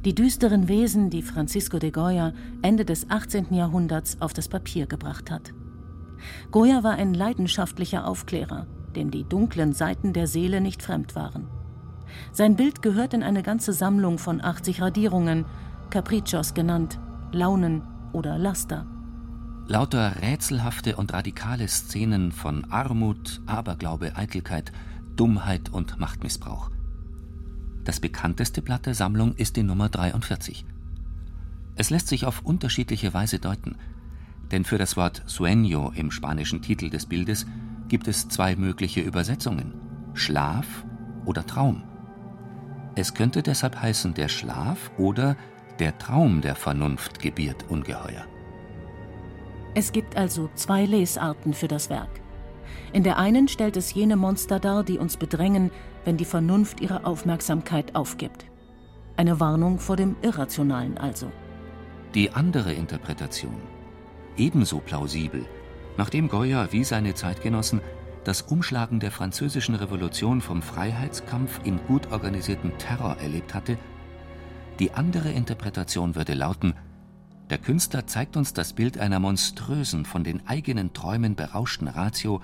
Die 0.07 0.14
düsteren 0.14 0.66
Wesen, 0.66 1.11
die 1.11 1.20
Francisco 1.20 1.79
de 1.79 1.90
Goya 1.90 2.33
Ende 2.62 2.87
des 2.87 3.11
18. 3.11 3.53
Jahrhunderts 3.53 4.16
auf 4.18 4.33
das 4.33 4.48
Papier 4.48 4.87
gebracht 4.87 5.31
hat. 5.31 5.53
Goya 6.50 6.83
war 6.83 6.92
ein 6.92 7.12
leidenschaftlicher 7.12 8.07
Aufklärer, 8.07 8.66
dem 8.96 9.11
die 9.11 9.24
dunklen 9.24 9.74
Seiten 9.74 10.14
der 10.14 10.26
Seele 10.26 10.62
nicht 10.62 10.83
fremd 10.83 11.14
waren. 11.14 11.48
Sein 12.33 12.57
Bild 12.57 12.81
gehört 12.81 13.12
in 13.12 13.22
eine 13.22 13.42
ganze 13.42 13.74
Sammlung 13.74 14.16
von 14.16 14.42
80 14.42 14.81
Radierungen, 14.81 15.44
Capriccios 15.90 16.55
genannt, 16.55 16.98
Launen 17.33 17.83
oder 18.14 18.38
Laster. 18.38 18.87
Lauter 19.66 20.22
rätselhafte 20.22 20.96
und 20.96 21.12
radikale 21.12 21.68
Szenen 21.68 22.33
von 22.33 22.64
Armut, 22.70 23.42
Aberglaube, 23.44 24.16
Eitelkeit, 24.16 24.72
Dummheit 25.14 25.68
und 25.68 26.00
Machtmissbrauch. 26.00 26.70
Das 27.90 27.98
bekannteste 27.98 28.62
Blatt 28.62 28.87
der 28.87 28.94
Sammlung 28.94 29.35
ist 29.35 29.57
die 29.57 29.64
Nummer 29.64 29.88
43. 29.88 30.64
Es 31.74 31.90
lässt 31.90 32.07
sich 32.07 32.24
auf 32.24 32.42
unterschiedliche 32.44 33.12
Weise 33.14 33.40
deuten, 33.40 33.74
denn 34.53 34.64
für 34.64 34.79
das 34.79 34.96
Wort 34.96 35.24
sueño 35.26 35.92
im 35.96 36.12
spanischen 36.12 36.62
Titel 36.62 36.88
des 36.88 37.07
Bildes 37.07 37.46
gibt 37.88 38.07
es 38.07 38.29
zwei 38.29 38.55
mögliche 38.55 39.00
Übersetzungen: 39.00 39.74
Schlaf 40.14 40.85
oder 41.24 41.44
Traum. 41.44 41.83
Es 42.94 43.12
könnte 43.12 43.42
deshalb 43.42 43.83
heißen, 43.83 44.14
der 44.14 44.29
Schlaf 44.29 44.92
oder 44.96 45.37
der 45.81 45.98
Traum 45.98 46.42
der 46.42 46.55
Vernunft 46.55 47.18
gebiert 47.18 47.64
Ungeheuer. 47.70 48.24
Es 49.74 49.90
gibt 49.90 50.16
also 50.16 50.48
zwei 50.55 50.85
Lesarten 50.85 51.55
für 51.55 51.66
das 51.66 51.90
Werk. 51.90 52.20
In 52.92 53.02
der 53.02 53.18
einen 53.18 53.48
stellt 53.48 53.76
es 53.76 53.94
jene 53.94 54.16
Monster 54.16 54.59
dar, 54.59 54.85
die 54.85 54.98
uns 54.98 55.16
bedrängen, 55.16 55.70
wenn 56.04 56.16
die 56.16 56.24
Vernunft 56.24 56.80
ihre 56.80 57.04
Aufmerksamkeit 57.04 57.94
aufgibt. 57.94 58.46
Eine 59.16 59.38
Warnung 59.40 59.78
vor 59.78 59.96
dem 59.96 60.16
Irrationalen 60.22 60.98
also. 60.98 61.30
Die 62.14 62.33
andere 62.33 62.72
Interpretation, 62.72 63.61
ebenso 64.37 64.78
plausibel, 64.78 65.44
nachdem 65.96 66.28
Goya 66.28 66.72
wie 66.72 66.85
seine 66.85 67.14
Zeitgenossen 67.14 67.80
das 68.24 68.42
Umschlagen 68.42 69.00
der 69.00 69.11
französischen 69.11 69.74
Revolution 69.74 70.40
vom 70.40 70.62
Freiheitskampf 70.62 71.61
in 71.64 71.78
gut 71.87 72.11
organisierten 72.12 72.76
Terror 72.78 73.16
erlebt 73.20 73.54
hatte, 73.54 73.78
die 74.78 74.92
andere 74.92 75.30
Interpretation 75.30 76.14
würde 76.14 76.35
lauten, 76.35 76.74
der 77.50 77.59
Künstler 77.59 78.06
zeigt 78.06 78.37
uns 78.37 78.54
das 78.54 78.72
Bild 78.72 78.96
einer 78.98 79.18
monströsen, 79.18 80.04
von 80.04 80.22
den 80.22 80.46
eigenen 80.46 80.92
Träumen 80.92 81.35
berauschten 81.35 81.88
Ratio, 81.88 82.40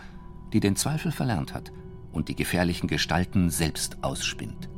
die 0.53 0.61
den 0.61 0.77
Zweifel 0.77 1.13
verlernt 1.13 1.55
hat 1.55 1.73
und 2.13 2.29
die 2.29 2.37
gefährlichen 2.37 2.89
Gestalten 2.89 3.51
selbst 3.51 4.03
ausspinnt. 4.03 4.69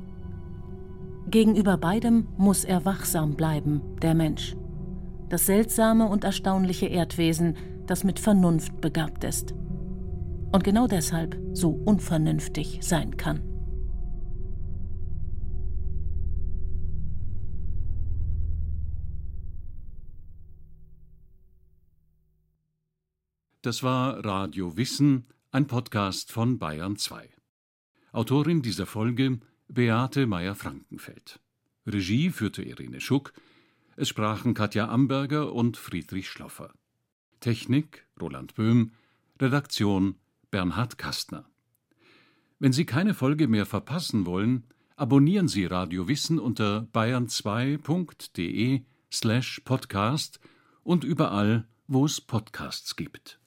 Gegenüber 1.31 1.77
beidem 1.77 2.27
muss 2.37 2.65
er 2.65 2.85
wachsam 2.85 3.35
bleiben, 3.35 3.83
der 4.01 4.15
Mensch. 4.15 4.57
Das 5.29 5.45
seltsame 5.45 6.09
und 6.09 6.25
erstaunliche 6.25 6.87
Erdwesen, 6.87 7.57
das 7.87 8.03
mit 8.03 8.19
Vernunft 8.19 8.81
begabt 8.81 9.25
ist. 9.25 9.55
Und 10.53 10.65
genau 10.65 10.87
deshalb 10.87 11.39
so 11.53 11.71
unvernünftig 11.71 12.79
sein 12.81 13.17
kann. 13.19 13.43
Das 23.61 23.83
war 23.83 24.25
Radio 24.25 24.77
Wissen 24.79 25.27
ein 25.51 25.67
Podcast 25.67 26.31
von 26.31 26.59
Bayern 26.59 26.97
2. 26.97 27.27
Autorin 28.13 28.61
dieser 28.61 28.85
Folge 28.85 29.41
Beate 29.67 30.27
Meyer-Frankenfeld. 30.27 31.41
Regie 31.87 32.29
führte 32.29 32.63
Irene 32.63 33.01
Schuck. 33.01 33.33
Es 33.97 34.09
sprachen 34.11 34.53
Katja 34.53 34.89
Amberger 34.89 35.55
und 35.55 35.79
Friedrich 35.79 36.29
Schloffer. 36.29 36.75
Technik 37.41 38.07
Roland 38.21 38.57
Böhm. 38.57 38.93
Redaktion 39.41 40.17
Bernhard 40.51 40.99
Kastner. 40.99 41.49
Wenn 42.59 42.75
Sie 42.75 42.85
keine 42.85 43.15
Folge 43.15 43.49
mehr 43.49 43.65
verpassen 43.65 44.27
wollen, 44.27 44.67
abonnieren 44.97 45.49
Sie 45.49 45.65
Radio 45.65 46.09
Wissen 46.09 46.39
unter 46.39 46.89
bayern2.de 46.93 48.83
slash 49.11 49.63
podcast 49.65 50.41
und 50.83 51.05
überall, 51.05 51.67
wo 51.87 52.05
es 52.05 52.21
Podcasts 52.21 52.97
gibt. 52.97 53.41